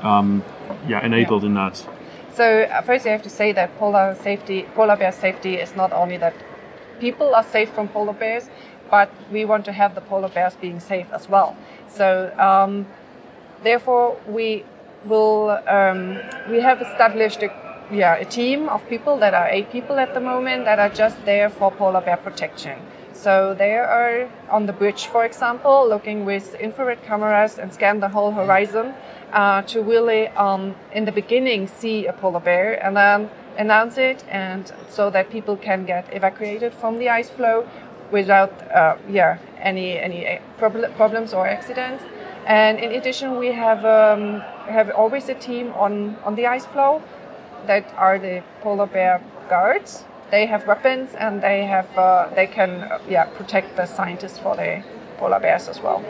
um, 0.02 0.44
yeah, 0.86 1.04
enabled 1.04 1.42
in 1.42 1.54
that? 1.54 1.84
So 2.32 2.62
uh, 2.62 2.80
first, 2.82 3.06
I 3.06 3.10
have 3.10 3.24
to 3.24 3.28
say 3.28 3.50
that 3.54 3.76
polar 3.76 4.16
safety, 4.22 4.68
polar 4.76 4.94
bear 4.96 5.10
safety, 5.10 5.56
is 5.56 5.74
not 5.74 5.92
only 5.92 6.16
that 6.18 6.34
people 7.00 7.34
are 7.34 7.42
safe 7.42 7.70
from 7.70 7.88
polar 7.88 8.12
bears, 8.12 8.48
but 8.88 9.10
we 9.32 9.44
want 9.44 9.64
to 9.64 9.72
have 9.72 9.96
the 9.96 10.00
polar 10.00 10.28
bears 10.28 10.54
being 10.54 10.78
safe 10.78 11.08
as 11.12 11.28
well. 11.28 11.56
So 11.88 12.32
um, 12.38 12.86
therefore, 13.64 14.16
we 14.28 14.64
will 15.04 15.58
um, 15.66 16.20
we 16.48 16.60
have 16.60 16.80
established 16.80 17.42
a 17.42 17.69
yeah 17.90 18.14
a 18.14 18.24
team 18.24 18.68
of 18.68 18.86
people 18.88 19.16
that 19.18 19.34
are 19.34 19.48
eight 19.48 19.70
people 19.70 19.98
at 19.98 20.14
the 20.14 20.20
moment 20.20 20.64
that 20.64 20.78
are 20.78 20.88
just 20.88 21.24
there 21.24 21.48
for 21.50 21.70
polar 21.70 22.00
bear 22.00 22.16
protection. 22.16 22.78
So 23.12 23.52
they 23.52 23.76
are 23.76 24.30
on 24.48 24.64
the 24.64 24.72
bridge, 24.72 25.04
for 25.04 25.26
example, 25.26 25.86
looking 25.86 26.24
with 26.24 26.54
infrared 26.54 27.02
cameras 27.02 27.58
and 27.58 27.70
scan 27.70 28.00
the 28.00 28.08
whole 28.08 28.32
horizon 28.32 28.94
uh, 29.30 29.60
to 29.62 29.82
really, 29.82 30.28
um, 30.28 30.74
in 30.92 31.04
the 31.04 31.12
beginning, 31.12 31.68
see 31.68 32.06
a 32.06 32.14
polar 32.14 32.40
bear 32.40 32.82
and 32.82 32.96
then 32.96 33.28
announce 33.58 33.98
it, 33.98 34.24
and 34.30 34.72
so 34.88 35.10
that 35.10 35.28
people 35.28 35.54
can 35.56 35.84
get 35.84 36.06
evacuated 36.14 36.72
from 36.72 36.98
the 36.98 37.10
ice 37.10 37.28
floe 37.28 37.68
without, 38.10 38.52
uh, 38.72 38.96
yeah, 39.06 39.36
any 39.58 39.98
any 39.98 40.26
uh, 40.26 40.38
prob- 40.56 40.96
problems 40.96 41.34
or 41.34 41.46
accidents. 41.46 42.02
And 42.46 42.78
in 42.78 42.92
addition, 42.92 43.38
we 43.38 43.48
have 43.48 43.84
um, 43.84 44.40
have 44.66 44.90
always 44.92 45.28
a 45.28 45.34
team 45.34 45.72
on 45.74 46.16
on 46.24 46.36
the 46.36 46.46
ice 46.46 46.64
floe 46.64 47.02
that 47.66 47.92
are 47.96 48.18
the 48.18 48.42
polar 48.62 48.86
bear 48.86 49.20
guards. 49.48 50.04
They 50.30 50.46
have 50.46 50.66
weapons 50.66 51.10
and 51.18 51.42
they 51.42 51.64
have 51.64 51.88
uh, 51.98 52.28
they 52.34 52.46
can 52.46 52.70
uh, 52.82 52.98
yeah 53.08 53.24
protect 53.24 53.76
the 53.76 53.86
scientists 53.86 54.38
for 54.38 54.56
the 54.56 54.82
polar 55.18 55.40
bears 55.40 55.68
as 55.68 55.80
well. 55.80 56.04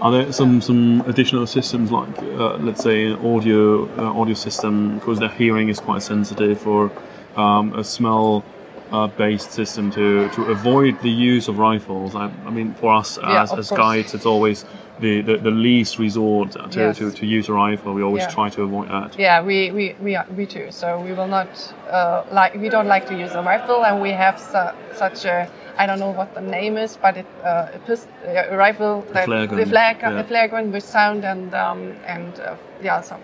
Are 0.00 0.10
there 0.10 0.32
some, 0.32 0.60
some 0.60 1.02
additional 1.06 1.46
systems 1.46 1.90
like, 1.90 2.18
uh, 2.18 2.56
let's 2.56 2.82
say, 2.82 3.06
an 3.06 3.24
audio 3.24 3.88
uh, 3.96 4.20
audio 4.20 4.34
system 4.34 4.98
because 4.98 5.18
their 5.18 5.30
hearing 5.30 5.68
is 5.68 5.80
quite 5.80 6.02
sensitive, 6.02 6.66
or 6.66 6.90
um, 7.36 7.72
a 7.74 7.84
smell 7.84 8.44
uh, 8.92 9.06
based 9.08 9.52
system 9.52 9.90
to, 9.92 10.28
to 10.30 10.44
avoid 10.46 11.00
the 11.02 11.10
use 11.10 11.48
of 11.48 11.58
rifles? 11.58 12.14
I, 12.14 12.30
I 12.46 12.50
mean, 12.50 12.74
for 12.74 12.94
us 12.94 13.18
Yeah, 13.20 13.42
as, 13.42 13.70
guides, 13.70 14.14
it's 14.14 14.26
always 14.26 14.64
the, 15.00 15.22
the, 15.22 15.36
the 15.38 15.50
least 15.50 15.98
resort 15.98 16.52
to, 16.52 16.68
Yes. 16.80 16.98
to, 16.98 17.10
to 17.10 17.26
use 17.26 17.48
a 17.48 17.52
rifle. 17.52 17.94
We 17.94 18.02
always 18.02 18.22
Yeah. 18.24 18.30
try 18.30 18.48
to 18.50 18.62
avoid 18.62 18.88
that. 18.90 19.18
Yeah, 19.18 19.42
we 19.42 19.70
we 19.72 19.96
we, 20.00 20.14
are, 20.16 20.26
we 20.36 20.46
too. 20.46 20.70
So 20.70 21.00
we 21.00 21.12
will 21.12 21.26
not 21.26 21.48
uh, 21.90 22.22
like 22.30 22.54
we 22.54 22.68
don't 22.68 22.86
like 22.86 23.06
to 23.08 23.14
use 23.18 23.32
a 23.32 23.42
rifle, 23.42 23.84
and 23.84 24.00
we 24.00 24.10
have 24.10 24.38
su- 24.38 24.74
such 24.96 25.24
a 25.24 25.48
I 25.76 25.86
don't 25.86 25.98
know 25.98 26.12
what 26.12 26.32
the 26.34 26.40
name 26.40 26.76
is, 26.76 26.96
but 26.96 27.16
it 27.16 27.26
uh, 27.42 27.66
a, 27.74 27.78
pist- 27.86 28.06
a 28.24 28.56
rifle 28.56 29.04
that 29.12 29.24
flare 29.24 29.46
gun, 29.48 29.58
the 29.58 29.66
flare, 29.66 29.94
gun- 29.94 30.12
yeah. 30.14 30.22
the 30.22 30.28
flare 30.28 30.48
gun 30.48 30.70
with 30.70 30.84
sound 30.84 31.24
and 31.24 31.52
um, 31.54 31.94
and 32.06 32.38
uh, 32.38 32.54
yeah 32.80 33.00
some 33.02 33.20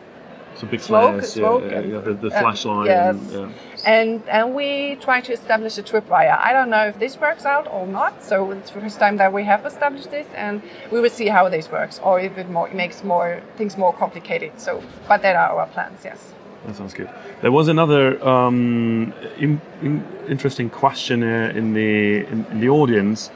So 0.56 0.66
big 0.66 0.80
Smoke, 0.80 1.12
flares, 1.20 1.32
smoke 1.32 1.62
yeah, 1.62 1.78
and- 1.78 1.92
yeah, 1.92 2.00
the, 2.00 2.14
the 2.14 2.30
uh, 2.36 2.40
flashlight. 2.40 2.86
yes. 2.86 3.14
And, 3.14 3.30
yeah. 3.32 3.69
And 3.84 4.26
and 4.28 4.54
we 4.54 4.96
try 5.00 5.20
to 5.20 5.32
establish 5.32 5.78
a 5.78 5.82
tripwire. 5.82 6.38
I 6.38 6.52
don't 6.52 6.70
know 6.70 6.86
if 6.86 6.98
this 6.98 7.18
works 7.18 7.44
out 7.44 7.66
or 7.68 7.86
not. 7.86 8.22
So 8.22 8.50
it's 8.52 8.70
the 8.70 8.80
first 8.80 8.98
time 8.98 9.16
that 9.18 9.32
we 9.32 9.44
have 9.44 9.64
established 9.66 10.10
this, 10.10 10.26
and 10.34 10.62
we 10.90 11.00
will 11.00 11.10
see 11.10 11.28
how 11.28 11.48
this 11.48 11.70
works, 11.70 12.00
or 12.02 12.20
if 12.20 12.36
it 12.38 12.48
more 12.50 12.68
makes 12.72 13.04
more 13.04 13.42
things 13.56 13.76
more 13.76 13.92
complicated. 13.92 14.52
So, 14.60 14.82
but 15.08 15.22
that 15.22 15.36
are 15.36 15.58
our 15.58 15.66
plans. 15.66 16.00
Yes. 16.04 16.34
That 16.66 16.76
sounds 16.76 16.92
good. 16.92 17.08
There 17.40 17.52
was 17.52 17.68
another 17.68 18.22
um, 18.26 19.14
in, 19.38 19.60
in, 19.80 20.04
interesting 20.28 20.68
question 20.68 21.22
uh, 21.22 21.52
in 21.54 21.72
the 21.72 22.26
in, 22.26 22.44
in 22.50 22.60
the 22.60 22.68
audience 22.68 23.30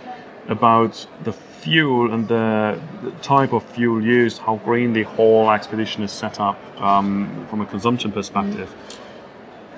about 0.48 1.06
the 1.24 1.32
fuel 1.32 2.12
and 2.12 2.28
the, 2.28 2.78
the 3.02 3.10
type 3.22 3.54
of 3.54 3.64
fuel 3.64 4.02
used, 4.02 4.38
how 4.38 4.56
green 4.56 4.92
the 4.92 5.04
whole 5.04 5.50
expedition 5.50 6.02
is 6.02 6.12
set 6.12 6.38
up 6.38 6.58
um, 6.80 7.46
from 7.48 7.62
a 7.62 7.66
consumption 7.66 8.12
perspective. 8.12 8.74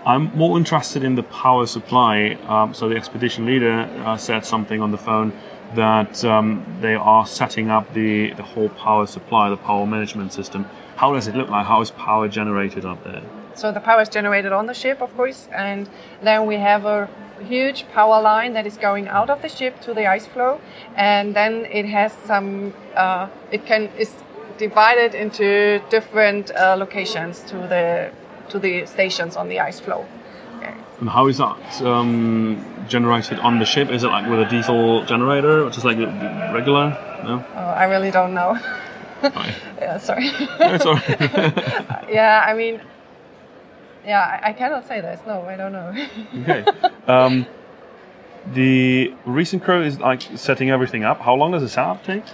I'm 0.07 0.31
more 0.37 0.57
interested 0.57 1.03
in 1.03 1.17
the 1.17 1.25
power 1.25 1.67
supply. 1.67 2.39
Um, 2.47 2.73
so 2.75 2.89
the 2.89 2.95
expedition 2.95 3.45
leader 3.45 3.81
uh, 4.07 4.17
said 4.17 4.47
something 4.47 4.81
on 4.81 4.93
the 4.93 4.99
phone 4.99 5.33
that 5.75 6.25
um, 6.25 6.65
they 6.81 6.95
are 6.95 7.27
setting 7.27 7.71
up 7.71 7.93
the, 7.93 8.33
the 8.35 8.45
whole 8.45 8.69
power 8.69 9.09
supply, 9.09 9.51
the 9.51 9.57
power 9.57 9.85
management 9.85 10.33
system. 10.33 10.65
How 10.95 11.13
does 11.13 11.27
it 11.27 11.35
look 11.35 11.49
like? 11.49 11.67
How 11.67 11.81
is 11.81 11.91
power 11.91 12.29
generated 12.29 12.85
up 12.85 13.03
there? 13.03 13.21
So 13.57 13.73
the 13.73 13.81
power 13.81 14.01
is 14.01 14.09
generated 14.09 14.53
on 14.53 14.67
the 14.67 14.75
ship, 14.75 15.03
of 15.03 15.13
course, 15.17 15.49
and 15.53 15.91
then 16.23 16.47
we 16.47 16.55
have 16.55 16.85
a 16.85 17.11
huge 17.45 17.85
power 17.89 18.23
line 18.23 18.53
that 18.53 18.65
is 18.65 18.77
going 18.77 19.09
out 19.09 19.29
of 19.29 19.43
the 19.43 19.49
ship 19.49 19.81
to 19.81 19.93
the 19.93 20.07
ice 20.07 20.27
floe, 20.27 20.61
and 20.95 21.35
then 21.35 21.65
it 21.65 21.87
has 21.87 22.13
some. 22.13 22.73
Uh, 22.95 23.29
it 23.51 23.67
can 23.67 23.89
is 23.99 24.15
divided 24.57 25.15
into 25.15 25.83
different 25.91 26.51
uh, 26.53 26.77
locations 26.79 27.41
to 27.41 27.57
the 27.57 28.13
to 28.51 28.59
the 28.59 28.87
stations 28.87 29.37
on 29.37 29.49
the 29.49 29.61
ice 29.61 29.81
floe. 29.81 30.07
And 31.01 31.11
how 31.11 31.27
is 31.27 31.39
that 31.39 31.83
um, 31.83 32.65
generated 32.89 33.39
on 33.41 33.59
the 33.59 33.67
ship? 33.67 33.91
Is 33.91 34.03
it 34.03 34.09
like 34.09 34.29
with 34.29 34.41
a 34.41 34.47
diesel 34.47 35.05
generator, 35.05 35.67
or 35.67 35.71
just 35.71 35.85
like 35.85 35.99
regular? 35.99 36.91
No. 37.23 37.45
Oh, 37.55 37.59
I 37.59 37.85
really 37.85 38.11
don't 38.11 38.35
know. 38.35 38.59
Yeah, 39.79 39.99
sorry. 39.99 40.31
No, 40.61 40.79
sorry. 40.79 41.03
yeah, 42.13 42.45
I 42.47 42.55
mean, 42.55 42.81
yeah, 44.05 44.41
I, 44.43 44.53
cannot 44.53 44.87
say 44.87 45.01
this. 45.01 45.21
No, 45.27 45.43
I 45.43 45.57
don't 45.57 45.73
know. 45.73 46.07
okay. 46.43 46.65
Um, 47.07 47.47
the 48.53 49.15
recent 49.25 49.65
crew 49.65 49.83
is 49.83 49.99
like 50.01 50.23
setting 50.37 50.71
everything 50.71 51.05
up. 51.05 51.21
How 51.21 51.35
long 51.35 51.53
does 51.53 51.63
the 51.63 51.69
setup 51.69 52.05
take? 52.05 52.25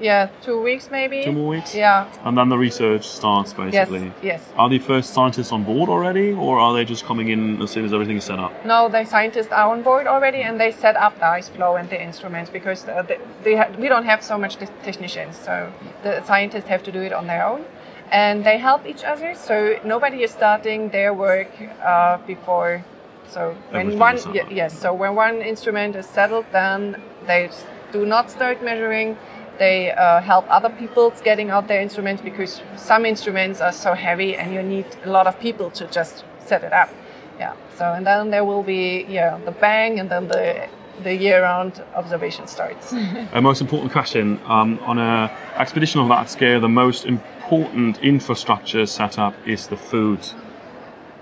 Yeah, 0.00 0.28
two 0.42 0.60
weeks 0.60 0.90
maybe. 0.90 1.22
Two 1.24 1.32
more 1.32 1.48
weeks. 1.48 1.74
Yeah. 1.74 2.06
And 2.24 2.36
then 2.36 2.48
the 2.48 2.58
research 2.58 3.06
starts 3.08 3.52
basically. 3.52 4.12
Yes. 4.22 4.40
Yes. 4.42 4.52
Are 4.56 4.68
the 4.68 4.78
first 4.78 5.14
scientists 5.14 5.52
on 5.52 5.64
board 5.64 5.88
already, 5.88 6.32
or 6.32 6.58
are 6.58 6.72
they 6.74 6.84
just 6.84 7.04
coming 7.04 7.28
in 7.28 7.62
as 7.62 7.70
soon 7.70 7.84
as 7.84 7.92
everything 7.92 8.16
is 8.16 8.24
set 8.24 8.38
up? 8.38 8.52
No, 8.64 8.88
the 8.88 9.04
scientists 9.04 9.52
are 9.52 9.70
on 9.70 9.82
board 9.82 10.06
already, 10.06 10.42
and 10.42 10.58
they 10.60 10.72
set 10.72 10.96
up 10.96 11.18
the 11.18 11.26
ice 11.26 11.48
floe 11.48 11.76
and 11.76 11.88
the 11.90 12.00
instruments 12.02 12.50
because 12.50 12.86
uh, 12.88 13.02
they, 13.02 13.18
they 13.44 13.56
ha- 13.56 13.70
we 13.78 13.88
don't 13.88 14.04
have 14.04 14.22
so 14.22 14.36
much 14.38 14.56
te- 14.56 14.66
technicians, 14.82 15.36
so 15.36 15.72
the 16.02 16.22
scientists 16.24 16.68
have 16.68 16.82
to 16.82 16.92
do 16.92 17.00
it 17.00 17.12
on 17.12 17.26
their 17.26 17.46
own, 17.46 17.64
and 18.10 18.44
they 18.44 18.58
help 18.58 18.86
each 18.86 19.04
other. 19.04 19.34
So 19.34 19.78
nobody 19.84 20.22
is 20.22 20.30
starting 20.32 20.90
their 20.90 21.14
work 21.14 21.48
uh, 21.84 22.18
before. 22.26 22.84
So 23.28 23.56
when 23.70 23.80
Everything 23.82 23.98
one 24.00 24.14
is 24.16 24.22
set 24.24 24.34
ye- 24.34 24.40
up. 24.40 24.50
yes, 24.50 24.78
so 24.78 24.92
when 24.92 25.14
one 25.14 25.40
instrument 25.42 25.96
is 25.96 26.06
settled, 26.06 26.44
then 26.52 27.00
they 27.26 27.48
do 27.92 28.04
not 28.04 28.30
start 28.30 28.62
measuring. 28.62 29.16
They 29.58 29.92
uh, 29.92 30.20
help 30.20 30.46
other 30.48 30.70
people 30.70 31.12
getting 31.22 31.50
out 31.50 31.68
their 31.68 31.80
instruments 31.80 32.22
because 32.22 32.60
some 32.76 33.06
instruments 33.06 33.60
are 33.60 33.72
so 33.72 33.94
heavy 33.94 34.36
and 34.36 34.52
you 34.52 34.62
need 34.62 34.86
a 35.04 35.10
lot 35.10 35.26
of 35.26 35.38
people 35.38 35.70
to 35.72 35.86
just 35.86 36.24
set 36.40 36.64
it 36.64 36.72
up. 36.72 36.90
Yeah. 37.38 37.54
So 37.78 37.92
and 37.92 38.06
then 38.06 38.30
there 38.30 38.44
will 38.44 38.62
be 38.62 39.04
yeah 39.08 39.38
the 39.44 39.52
bang 39.52 40.00
and 40.00 40.10
then 40.10 40.28
the 40.28 40.68
the 41.02 41.14
year-round 41.14 41.82
observation 41.94 42.46
starts. 42.46 42.92
A 43.32 43.40
most 43.40 43.60
important 43.60 43.90
question 43.90 44.40
um, 44.46 44.78
on 44.80 44.98
a 44.98 45.36
expedition 45.56 46.00
of 46.00 46.08
that 46.08 46.30
scale. 46.30 46.60
The 46.60 46.68
most 46.68 47.04
important 47.04 47.98
infrastructure 47.98 48.86
setup 48.86 49.34
is 49.44 49.66
the 49.66 49.76
food. 49.76 50.20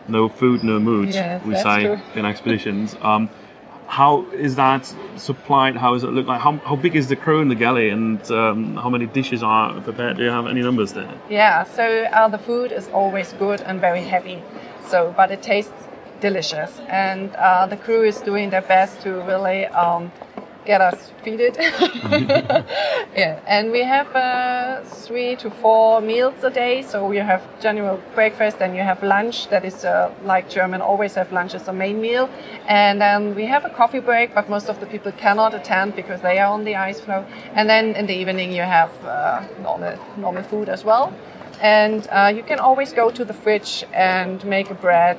No 0.09 0.29
food, 0.29 0.63
no 0.63 0.79
mood. 0.79 1.15
Yes, 1.15 1.43
we 1.45 1.55
say 1.55 1.85
true. 1.85 2.01
in 2.15 2.27
expeditions. 2.27 2.97
Um, 3.01 3.31
how 3.93 4.25
is 4.33 4.57
that 4.57 4.91
supplied? 5.17 5.77
How 5.77 5.93
does 5.93 6.03
it 6.03 6.13
look 6.13 6.27
like? 6.27 6.41
How, 6.41 6.53
how 6.69 6.77
big 6.77 6.97
is 6.97 7.09
the 7.09 7.17
crew 7.25 7.43
in 7.43 7.49
the 7.49 7.55
galley, 7.55 7.91
and 7.91 8.19
um, 8.31 8.75
how 8.77 8.89
many 8.89 9.05
dishes 9.05 9.43
are 9.43 9.79
prepared? 9.83 10.17
Do 10.17 10.25
you 10.25 10.31
have 10.31 10.47
any 10.47 10.63
numbers 10.63 10.95
there? 10.95 11.13
yeah. 11.29 11.65
So 11.65 11.85
uh, 12.05 12.29
the 12.29 12.39
food 12.39 12.73
is 12.73 12.89
always 12.89 13.35
good 13.35 13.61
and 13.61 13.79
very 13.83 14.01
heavy. 14.01 14.43
So 14.89 15.13
but 15.15 15.31
it 15.31 15.43
tastes 15.43 15.81
delicious, 16.21 16.81
and 16.89 17.35
uh, 17.37 17.67
the 17.67 17.77
crew 17.77 18.03
is 18.03 18.19
doing 18.23 18.49
their 18.49 18.63
best 18.63 19.03
to 19.03 19.11
really. 19.31 19.67
Um, 19.67 20.11
get 20.65 20.81
us 20.81 21.13
feeded. 21.25 21.57
yeah, 23.17 23.41
and 23.47 23.71
we 23.71 23.83
have 23.83 24.15
uh, 24.15 24.83
three 24.85 25.37
to 25.37 25.51
four 25.51 26.01
meals 26.01 26.43
a 26.45 26.51
day. 26.51 26.83
So 26.83 27.13
you 27.13 27.21
have 27.21 27.43
general 27.61 28.01
breakfast, 28.15 28.59
and 28.61 28.77
you 28.77 28.83
have 28.83 29.03
lunch. 29.03 29.49
That 29.49 29.65
is 29.65 29.85
uh, 29.85 30.13
like 30.25 30.49
German 30.49 30.81
always 30.81 31.15
have 31.15 31.33
lunch 31.33 31.55
as 31.55 31.69
a 31.69 31.73
main 31.73 32.01
meal, 32.01 32.29
and 32.67 33.01
then 33.01 33.35
we 33.35 33.47
have 33.47 33.65
a 33.65 33.71
coffee 33.71 34.01
break. 34.01 34.35
But 34.35 34.49
most 34.49 34.69
of 34.69 34.81
the 34.81 34.87
people 34.87 35.13
cannot 35.13 35.55
attend 35.55 35.97
because 35.97 36.21
they 36.21 36.39
are 36.39 36.53
on 36.53 36.65
the 36.65 36.77
ice 36.77 37.01
floe. 37.01 37.25
And 37.55 37.69
then 37.69 37.95
in 37.97 38.07
the 38.07 38.15
evening 38.15 38.53
you 38.53 38.63
have 38.63 38.93
uh, 39.05 39.45
normal 39.63 39.99
normal 40.17 40.43
food 40.43 40.69
as 40.69 40.85
well. 40.85 41.13
And 41.61 42.09
uh, 42.11 42.33
you 42.35 42.43
can 42.43 42.59
always 42.59 42.93
go 42.93 43.11
to 43.11 43.25
the 43.25 43.35
fridge 43.35 43.85
and 43.93 44.45
make 44.45 44.71
a 44.71 44.75
bread 44.75 45.19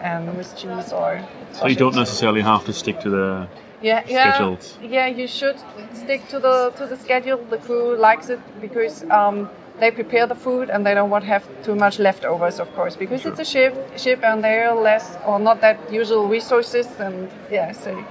and 0.00 0.36
with 0.36 0.54
cheese 0.56 0.92
or. 0.92 1.22
So 1.52 1.66
you 1.66 1.74
don't 1.74 1.96
necessarily 1.96 2.42
have 2.42 2.64
to 2.66 2.72
stick 2.72 3.00
to 3.00 3.10
the 3.10 3.48
yeah, 3.82 4.04
yeah, 4.06 4.34
scheduled. 4.34 4.78
yeah. 4.82 5.06
You 5.06 5.26
should 5.26 5.56
stick 5.94 6.28
to 6.28 6.38
the 6.38 6.72
to 6.76 6.86
the 6.86 6.96
schedule. 6.96 7.38
The 7.50 7.58
crew 7.58 7.96
likes 7.96 8.28
it 8.28 8.40
because 8.60 9.04
um, 9.10 9.48
they 9.80 9.90
prepare 9.90 10.26
the 10.26 10.34
food 10.34 10.70
and 10.70 10.84
they 10.84 10.94
don't 10.94 11.10
want 11.10 11.24
to 11.24 11.28
have 11.30 11.44
too 11.62 11.74
much 11.74 11.98
leftovers, 11.98 12.60
of 12.60 12.72
course, 12.74 12.96
because 12.96 13.24
it's 13.24 13.40
a 13.40 13.44
ship, 13.44 13.74
ship, 13.98 14.22
and 14.22 14.44
there 14.44 14.70
are 14.70 14.80
less 14.80 15.16
or 15.26 15.38
not 15.38 15.60
that 15.62 15.92
usual 15.92 16.28
resources, 16.28 16.86
and 16.98 17.30
yeah, 17.50 17.72
so. 17.72 18.04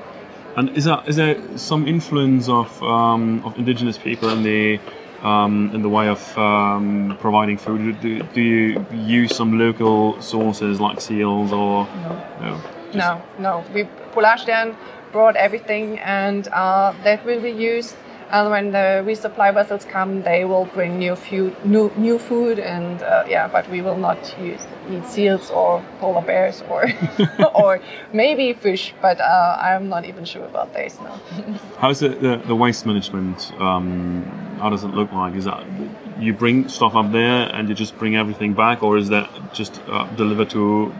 And 0.56 0.76
is 0.76 0.86
that 0.86 1.08
is 1.08 1.16
there 1.16 1.38
some 1.58 1.88
influence 1.88 2.50
of 2.50 2.82
um, 2.84 3.44
of 3.46 3.58
indigenous 3.58 3.98
people 3.98 4.30
in 4.30 4.44
the 4.44 4.80
um, 5.22 5.72
in 5.74 5.82
the 5.82 5.90
way 5.90 6.08
of 6.08 6.38
um, 6.38 7.18
providing 7.20 7.58
food? 7.58 8.02
Do, 8.02 8.24
do 8.34 8.42
you 8.42 8.86
use 8.92 9.36
some 9.36 9.60
local 9.60 10.20
sources 10.22 10.80
like 10.82 11.00
seals 11.02 11.52
or 11.52 11.88
no? 12.42 12.62
No, 12.96 13.22
no. 13.38 13.64
We 13.74 13.88
Polarstern 14.14 14.76
brought 15.12 15.36
everything, 15.36 16.00
and 16.00 16.48
uh, 16.50 16.94
that 17.04 17.26
will 17.26 17.42
be 17.42 17.52
used. 17.52 17.96
And 18.32 18.52
when 18.52 18.72
the 18.72 19.04
resupply 19.08 19.52
vessels 19.56 19.86
come, 19.86 20.22
they 20.22 20.46
will 20.46 20.66
bring 20.66 21.00
new 21.00 21.16
food, 21.16 21.56
new, 21.66 21.92
new 21.98 22.20
food, 22.20 22.60
and 22.60 23.02
uh, 23.02 23.24
yeah, 23.28 23.48
but 23.48 23.68
we 23.72 23.82
will 23.82 23.98
not 23.98 24.36
use 24.40 24.62
eat 24.92 25.06
seals 25.06 25.50
or 25.50 25.84
polar 26.00 26.22
bears 26.22 26.64
or 26.70 26.86
or 27.56 27.80
maybe 28.14 28.54
fish, 28.54 28.94
but 29.02 29.20
uh, 29.20 29.58
I'm 29.60 29.90
not 29.90 30.06
even 30.06 30.26
sure 30.26 30.46
about 30.46 30.74
this 30.74 31.00
now. 31.00 31.20
How's 31.80 32.02
the, 32.02 32.10
the, 32.10 32.42
the 32.46 32.56
waste 32.56 32.86
management? 32.86 33.52
Um, 33.60 34.24
how 34.60 34.70
does 34.70 34.84
it 34.84 34.90
look 34.90 35.12
like? 35.12 35.36
Is 35.36 35.46
that 35.46 35.66
you 36.20 36.34
bring 36.34 36.68
stuff 36.68 36.96
up 36.96 37.12
there 37.12 37.50
and 37.56 37.68
you 37.70 37.74
just 37.76 37.98
bring 37.98 38.16
everything 38.16 38.54
back, 38.54 38.84
or 38.84 38.98
is 38.98 39.10
that 39.10 39.30
just 39.54 39.82
uh, 39.88 40.06
delivered 40.16 40.50
to 40.52 40.94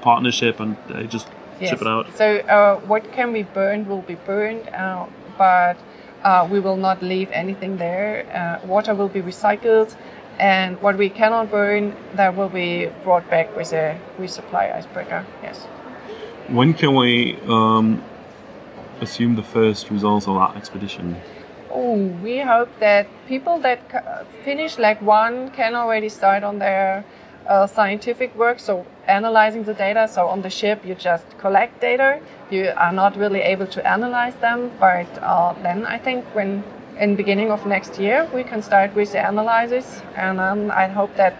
partnership 0.00 0.58
and 0.58 0.76
they 0.88 1.06
just 1.06 1.28
yes. 1.60 1.70
ship 1.70 1.80
it 1.82 1.86
out? 1.86 2.06
So 2.16 2.38
uh, 2.38 2.80
what 2.80 3.12
can 3.12 3.32
be 3.32 3.42
burned 3.42 3.86
will 3.86 4.02
be 4.02 4.14
burned, 4.14 4.68
uh, 4.68 5.06
but 5.38 5.76
uh, 6.22 6.48
we 6.50 6.60
will 6.60 6.76
not 6.76 7.02
leave 7.02 7.30
anything 7.32 7.76
there. 7.76 8.26
Uh, 8.32 8.66
water 8.66 8.94
will 8.94 9.08
be 9.08 9.22
recycled, 9.22 9.96
and 10.38 10.80
what 10.80 10.96
we 10.96 11.08
cannot 11.08 11.50
burn, 11.50 11.94
that 12.14 12.36
will 12.36 12.48
be 12.48 12.90
brought 13.04 13.28
back 13.30 13.54
with 13.56 13.72
a 13.72 13.98
resupply 14.18 14.74
icebreaker. 14.74 15.24
Yes. 15.42 15.64
When 16.48 16.74
can 16.74 16.94
we 16.94 17.38
um, 17.46 18.02
assume 19.00 19.36
the 19.36 19.42
first 19.42 19.90
results 19.90 20.26
of 20.28 20.34
that 20.36 20.56
expedition? 20.56 21.16
Oh, 21.70 21.96
we 22.22 22.38
hope 22.38 22.68
that 22.80 23.06
people 23.26 23.58
that 23.60 24.26
finish 24.44 24.78
like 24.78 25.00
one 25.00 25.50
can 25.50 25.74
already 25.74 26.10
start 26.10 26.42
on 26.44 26.58
their 26.58 27.04
uh, 27.48 27.66
scientific 27.66 28.34
work, 28.36 28.58
so 28.58 28.86
analyzing 29.06 29.64
the 29.64 29.74
data. 29.74 30.08
So 30.08 30.28
on 30.28 30.42
the 30.42 30.50
ship, 30.50 30.84
you 30.84 30.94
just 30.94 31.26
collect 31.38 31.80
data. 31.80 32.20
You 32.50 32.72
are 32.76 32.92
not 32.92 33.16
really 33.16 33.40
able 33.40 33.66
to 33.66 33.86
analyze 33.86 34.34
them, 34.36 34.70
but 34.78 35.06
uh, 35.22 35.54
then 35.62 35.86
I 35.86 35.98
think 35.98 36.24
when 36.34 36.62
in 36.98 37.16
beginning 37.16 37.50
of 37.50 37.66
next 37.66 37.98
year 37.98 38.28
we 38.34 38.44
can 38.44 38.62
start 38.62 38.94
with 38.94 39.12
the 39.12 39.26
analysis, 39.26 40.02
and 40.16 40.40
um, 40.40 40.70
I 40.70 40.86
hope 40.88 41.16
that 41.16 41.34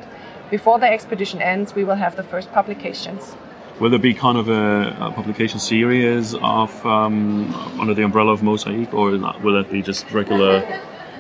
before 0.50 0.78
the 0.78 0.90
expedition 0.90 1.40
ends, 1.40 1.74
we 1.74 1.84
will 1.84 1.96
have 1.96 2.16
the 2.16 2.22
first 2.22 2.52
publications. 2.52 3.36
Will 3.80 3.90
there 3.90 3.98
be 3.98 4.14
kind 4.14 4.38
of 4.38 4.48
a, 4.48 4.96
a 5.00 5.10
publication 5.12 5.58
series 5.58 6.34
of 6.34 6.86
um, 6.86 7.52
under 7.80 7.94
the 7.94 8.02
umbrella 8.02 8.32
of 8.32 8.42
Mosaic, 8.42 8.92
or 8.92 9.10
will 9.42 9.56
it 9.60 9.70
be 9.70 9.82
just 9.82 10.10
regular? 10.12 10.62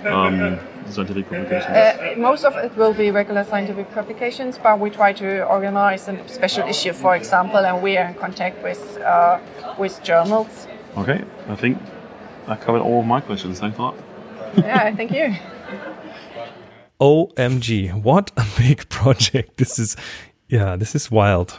Um, 0.04 0.58
scientific 0.90 1.28
publications? 1.28 1.76
Uh, 1.76 2.14
most 2.18 2.44
of 2.44 2.54
it 2.56 2.76
will 2.76 2.94
be 2.94 3.10
regular 3.10 3.44
scientific 3.44 3.90
publications, 3.92 4.58
but 4.58 4.78
we 4.78 4.90
try 4.90 5.12
to 5.12 5.44
organize 5.44 6.08
a 6.08 6.28
special 6.28 6.68
issue, 6.68 6.92
for 6.92 7.14
example, 7.16 7.58
and 7.58 7.82
we 7.82 7.96
are 7.96 8.06
in 8.06 8.14
contact 8.14 8.62
with 8.62 8.98
uh, 8.98 9.38
with 9.78 10.02
journals. 10.02 10.66
Okay, 10.96 11.24
I 11.48 11.56
think 11.56 11.78
I 12.46 12.56
covered 12.56 12.82
all 12.82 13.00
of 13.00 13.06
my 13.06 13.20
questions. 13.20 13.60
Thanks 13.60 13.78
a 13.78 13.82
lot. 13.82 13.96
yeah, 14.56 14.94
thank 14.94 15.12
you. 15.12 15.34
OMG, 17.00 18.02
what 18.02 18.30
a 18.36 18.44
big 18.56 18.88
project. 19.00 19.56
This 19.56 19.78
is, 19.78 19.96
yeah, 20.48 20.76
this 20.76 20.94
is 20.94 21.10
wild. 21.10 21.58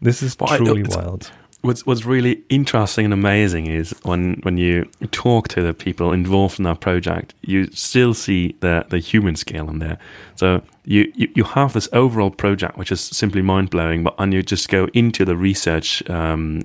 This 0.00 0.22
is 0.22 0.34
truly 0.34 0.82
wild 0.82 1.30
what's 1.62 1.84
what's 1.84 2.04
really 2.04 2.42
interesting 2.48 3.04
and 3.04 3.14
amazing 3.14 3.66
is 3.66 3.94
when 4.02 4.34
when 4.42 4.56
you 4.56 4.84
talk 5.10 5.48
to 5.48 5.62
the 5.62 5.74
people 5.74 6.12
involved 6.12 6.58
in 6.58 6.64
that 6.64 6.80
project, 6.80 7.34
you 7.42 7.66
still 7.72 8.14
see 8.14 8.56
the 8.60 8.86
the 8.88 8.98
human 8.98 9.36
scale 9.36 9.68
in 9.68 9.78
there. 9.78 9.98
So 10.36 10.62
you, 10.84 11.12
you, 11.14 11.28
you 11.34 11.44
have 11.44 11.72
this 11.72 11.88
overall 11.92 12.30
project 12.30 12.78
which 12.78 12.90
is 12.90 13.00
simply 13.00 13.42
mind 13.42 13.70
blowing, 13.70 14.04
but 14.04 14.14
and 14.18 14.32
you 14.32 14.42
just 14.42 14.68
go 14.68 14.88
into 14.94 15.24
the 15.24 15.36
research 15.36 16.08
um, 16.08 16.60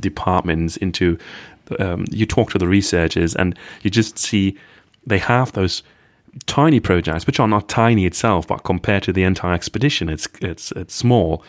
departments, 0.00 0.76
into 0.76 1.18
um, 1.78 2.06
you 2.10 2.26
talk 2.26 2.50
to 2.50 2.58
the 2.58 2.68
researchers, 2.68 3.36
and 3.36 3.56
you 3.82 3.90
just 3.90 4.18
see 4.18 4.56
they 5.06 5.18
have 5.18 5.52
those 5.52 5.82
tiny 6.46 6.80
projects, 6.80 7.26
which 7.26 7.40
are 7.40 7.48
not 7.48 7.68
tiny 7.68 8.04
itself, 8.04 8.46
but 8.46 8.64
compared 8.64 9.02
to 9.04 9.12
the 9.12 9.22
entire 9.22 9.54
expedition, 9.54 10.08
it's 10.08 10.28
it's 10.40 10.72
it's 10.72 10.94
small, 10.94 11.44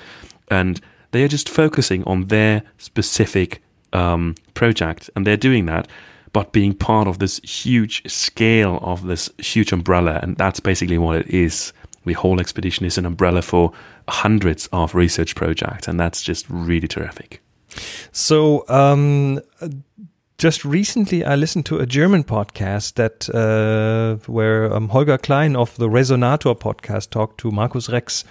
and 0.49 0.81
they 1.11 1.23
are 1.23 1.27
just 1.27 1.49
focusing 1.49 2.03
on 2.05 2.25
their 2.25 2.63
specific 2.77 3.61
um, 3.93 4.35
project, 4.53 5.09
and 5.15 5.25
they're 5.25 5.37
doing 5.37 5.65
that, 5.65 5.87
but 6.33 6.51
being 6.51 6.73
part 6.73 7.07
of 7.07 7.19
this 7.19 7.39
huge 7.39 8.09
scale 8.09 8.79
of 8.81 9.05
this 9.07 9.29
huge 9.37 9.71
umbrella, 9.71 10.19
and 10.21 10.37
that's 10.37 10.59
basically 10.59 10.97
what 10.97 11.17
it 11.17 11.27
is. 11.27 11.73
The 12.05 12.13
whole 12.13 12.39
expedition 12.39 12.85
is 12.85 12.97
an 12.97 13.05
umbrella 13.05 13.41
for 13.41 13.71
hundreds 14.07 14.67
of 14.71 14.95
research 14.95 15.35
projects, 15.35 15.87
and 15.87 15.99
that's 15.99 16.23
just 16.23 16.45
really 16.49 16.87
terrific. 16.87 17.41
So, 18.11 18.65
um, 18.67 19.41
just 20.37 20.63
recently, 20.63 21.23
I 21.25 21.35
listened 21.35 21.65
to 21.67 21.79
a 21.79 21.85
German 21.85 22.23
podcast 22.23 22.93
that 22.95 23.29
uh, 23.29 24.25
where 24.31 24.73
um, 24.73 24.89
Holger 24.89 25.17
Klein 25.17 25.55
of 25.55 25.75
the 25.75 25.89
Resonator 25.89 26.57
podcast 26.57 27.09
talked 27.09 27.39
to 27.41 27.51
Markus 27.51 27.89
Rex, 27.89 28.23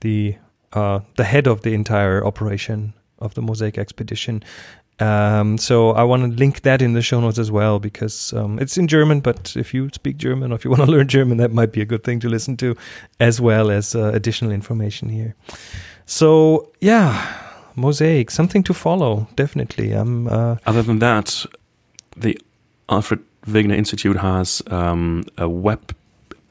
the 0.00 0.36
uh, 0.72 1.00
the 1.16 1.24
head 1.24 1.46
of 1.46 1.62
the 1.62 1.74
entire 1.74 2.24
operation 2.24 2.94
of 3.18 3.34
the 3.34 3.42
Mosaic 3.42 3.78
expedition. 3.78 4.42
Um, 5.00 5.58
so 5.58 5.90
I 5.92 6.02
want 6.02 6.22
to 6.22 6.28
link 6.28 6.62
that 6.62 6.82
in 6.82 6.92
the 6.92 7.02
show 7.02 7.20
notes 7.20 7.38
as 7.38 7.50
well 7.50 7.78
because 7.78 8.32
um, 8.32 8.58
it's 8.58 8.76
in 8.76 8.88
German. 8.88 9.20
But 9.20 9.56
if 9.56 9.72
you 9.72 9.90
speak 9.92 10.16
German 10.16 10.52
or 10.52 10.56
if 10.56 10.64
you 10.64 10.70
want 10.74 10.82
to 10.84 10.90
learn 10.90 11.08
German, 11.08 11.38
that 11.38 11.52
might 11.52 11.72
be 11.72 11.80
a 11.80 11.84
good 11.84 12.04
thing 12.04 12.20
to 12.20 12.28
listen 12.28 12.56
to, 12.58 12.76
as 13.20 13.40
well 13.40 13.70
as 13.70 13.94
uh, 13.94 14.10
additional 14.12 14.50
information 14.50 15.08
here. 15.08 15.34
So 16.06 16.72
yeah, 16.80 17.36
Mosaic, 17.76 18.30
something 18.30 18.62
to 18.64 18.74
follow, 18.74 19.28
definitely. 19.36 19.94
Uh, 19.94 20.56
Other 20.66 20.82
than 20.82 20.98
that, 20.98 21.46
the 22.16 22.40
Alfred 22.88 23.20
Wegener 23.46 23.76
Institute 23.76 24.16
has 24.16 24.62
um, 24.66 25.24
a 25.36 25.48
web 25.48 25.94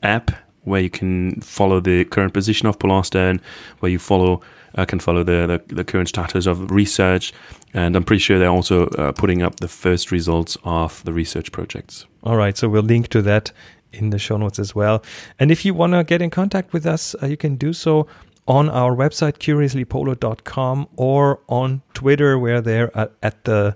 app 0.01 0.31
where 0.67 0.81
you 0.81 0.89
can 0.89 1.39
follow 1.41 1.79
the 1.79 2.05
current 2.05 2.33
position 2.33 2.67
of 2.67 2.77
Polarstern, 2.77 3.39
where 3.79 3.91
you 3.91 3.99
follow 3.99 4.41
uh, 4.75 4.85
can 4.85 4.99
follow 4.99 5.23
the, 5.23 5.61
the, 5.67 5.75
the 5.75 5.83
current 5.83 6.09
status 6.09 6.45
of 6.45 6.69
research, 6.69 7.33
and 7.73 7.95
I'm 7.95 8.03
pretty 8.03 8.19
sure 8.19 8.37
they're 8.37 8.49
also 8.49 8.87
uh, 8.87 9.11
putting 9.11 9.41
up 9.41 9.59
the 9.59 9.67
first 9.67 10.11
results 10.11 10.57
of 10.63 11.03
the 11.03 11.13
research 11.13 11.51
projects. 11.51 12.05
All 12.23 12.35
right, 12.35 12.55
so 12.55 12.69
we'll 12.69 12.83
link 12.83 13.07
to 13.09 13.21
that 13.23 13.51
in 13.93 14.09
the 14.11 14.19
show 14.19 14.37
notes 14.37 14.59
as 14.59 14.75
well. 14.75 15.03
And 15.39 15.51
if 15.51 15.65
you 15.65 15.73
want 15.73 15.93
to 15.93 16.03
get 16.03 16.21
in 16.21 16.29
contact 16.29 16.73
with 16.73 16.85
us, 16.85 17.15
uh, 17.23 17.27
you 17.27 17.37
can 17.37 17.55
do 17.55 17.73
so 17.73 18.07
on 18.47 18.69
our 18.69 18.95
website 18.95 19.37
curiouslypolar.com 19.39 20.87
or 20.95 21.39
on 21.47 21.81
Twitter, 21.93 22.37
where 22.37 22.61
they're 22.61 22.95
at, 22.95 23.11
at 23.23 23.43
the 23.45 23.75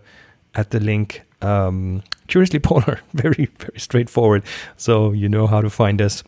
at 0.54 0.72
the 0.72 0.80
link 0.80 1.22
um, 1.42 2.04
curiously 2.28 2.60
polar. 2.60 3.00
Very 3.14 3.50
very 3.58 3.80
straightforward. 3.80 4.44
So 4.78 5.12
you 5.12 5.30
know 5.30 5.48
how 5.48 5.62
to 5.62 5.70
find 5.70 6.02
us. 6.02 6.24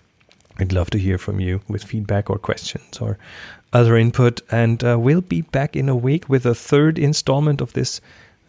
I'd 0.59 0.73
love 0.73 0.89
to 0.91 0.99
hear 0.99 1.17
from 1.17 1.39
you 1.39 1.61
with 1.67 1.83
feedback 1.83 2.29
or 2.29 2.37
questions 2.37 2.99
or 2.99 3.17
other 3.71 3.97
input. 3.97 4.41
And 4.51 4.83
uh, 4.83 4.97
we'll 4.99 5.21
be 5.21 5.41
back 5.41 5.75
in 5.75 5.89
a 5.89 5.95
week 5.95 6.29
with 6.29 6.45
a 6.45 6.55
third 6.55 6.99
installment 6.99 7.61
of 7.61 7.73
this 7.73 8.01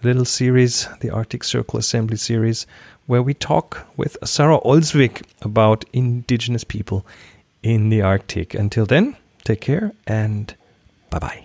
little 0.03 0.25
series, 0.25 0.87
the 1.01 1.11
Arctic 1.11 1.43
Circle 1.45 1.79
Assembly 1.79 2.17
series, 2.17 2.67
where 3.07 3.23
we 3.23 3.35
talk 3.35 3.87
with 3.97 4.17
Sara 4.25 4.59
Olsvig 4.61 5.23
about 5.43 5.85
indigenous 5.93 6.65
people 6.65 7.07
in 7.63 7.89
the 7.89 8.03
Arctic. 8.03 8.55
Until 8.55 8.87
then, 8.87 9.17
take 9.45 9.63
care 9.63 9.93
and 10.07 10.55
bye 11.11 11.19
bye. 11.19 11.44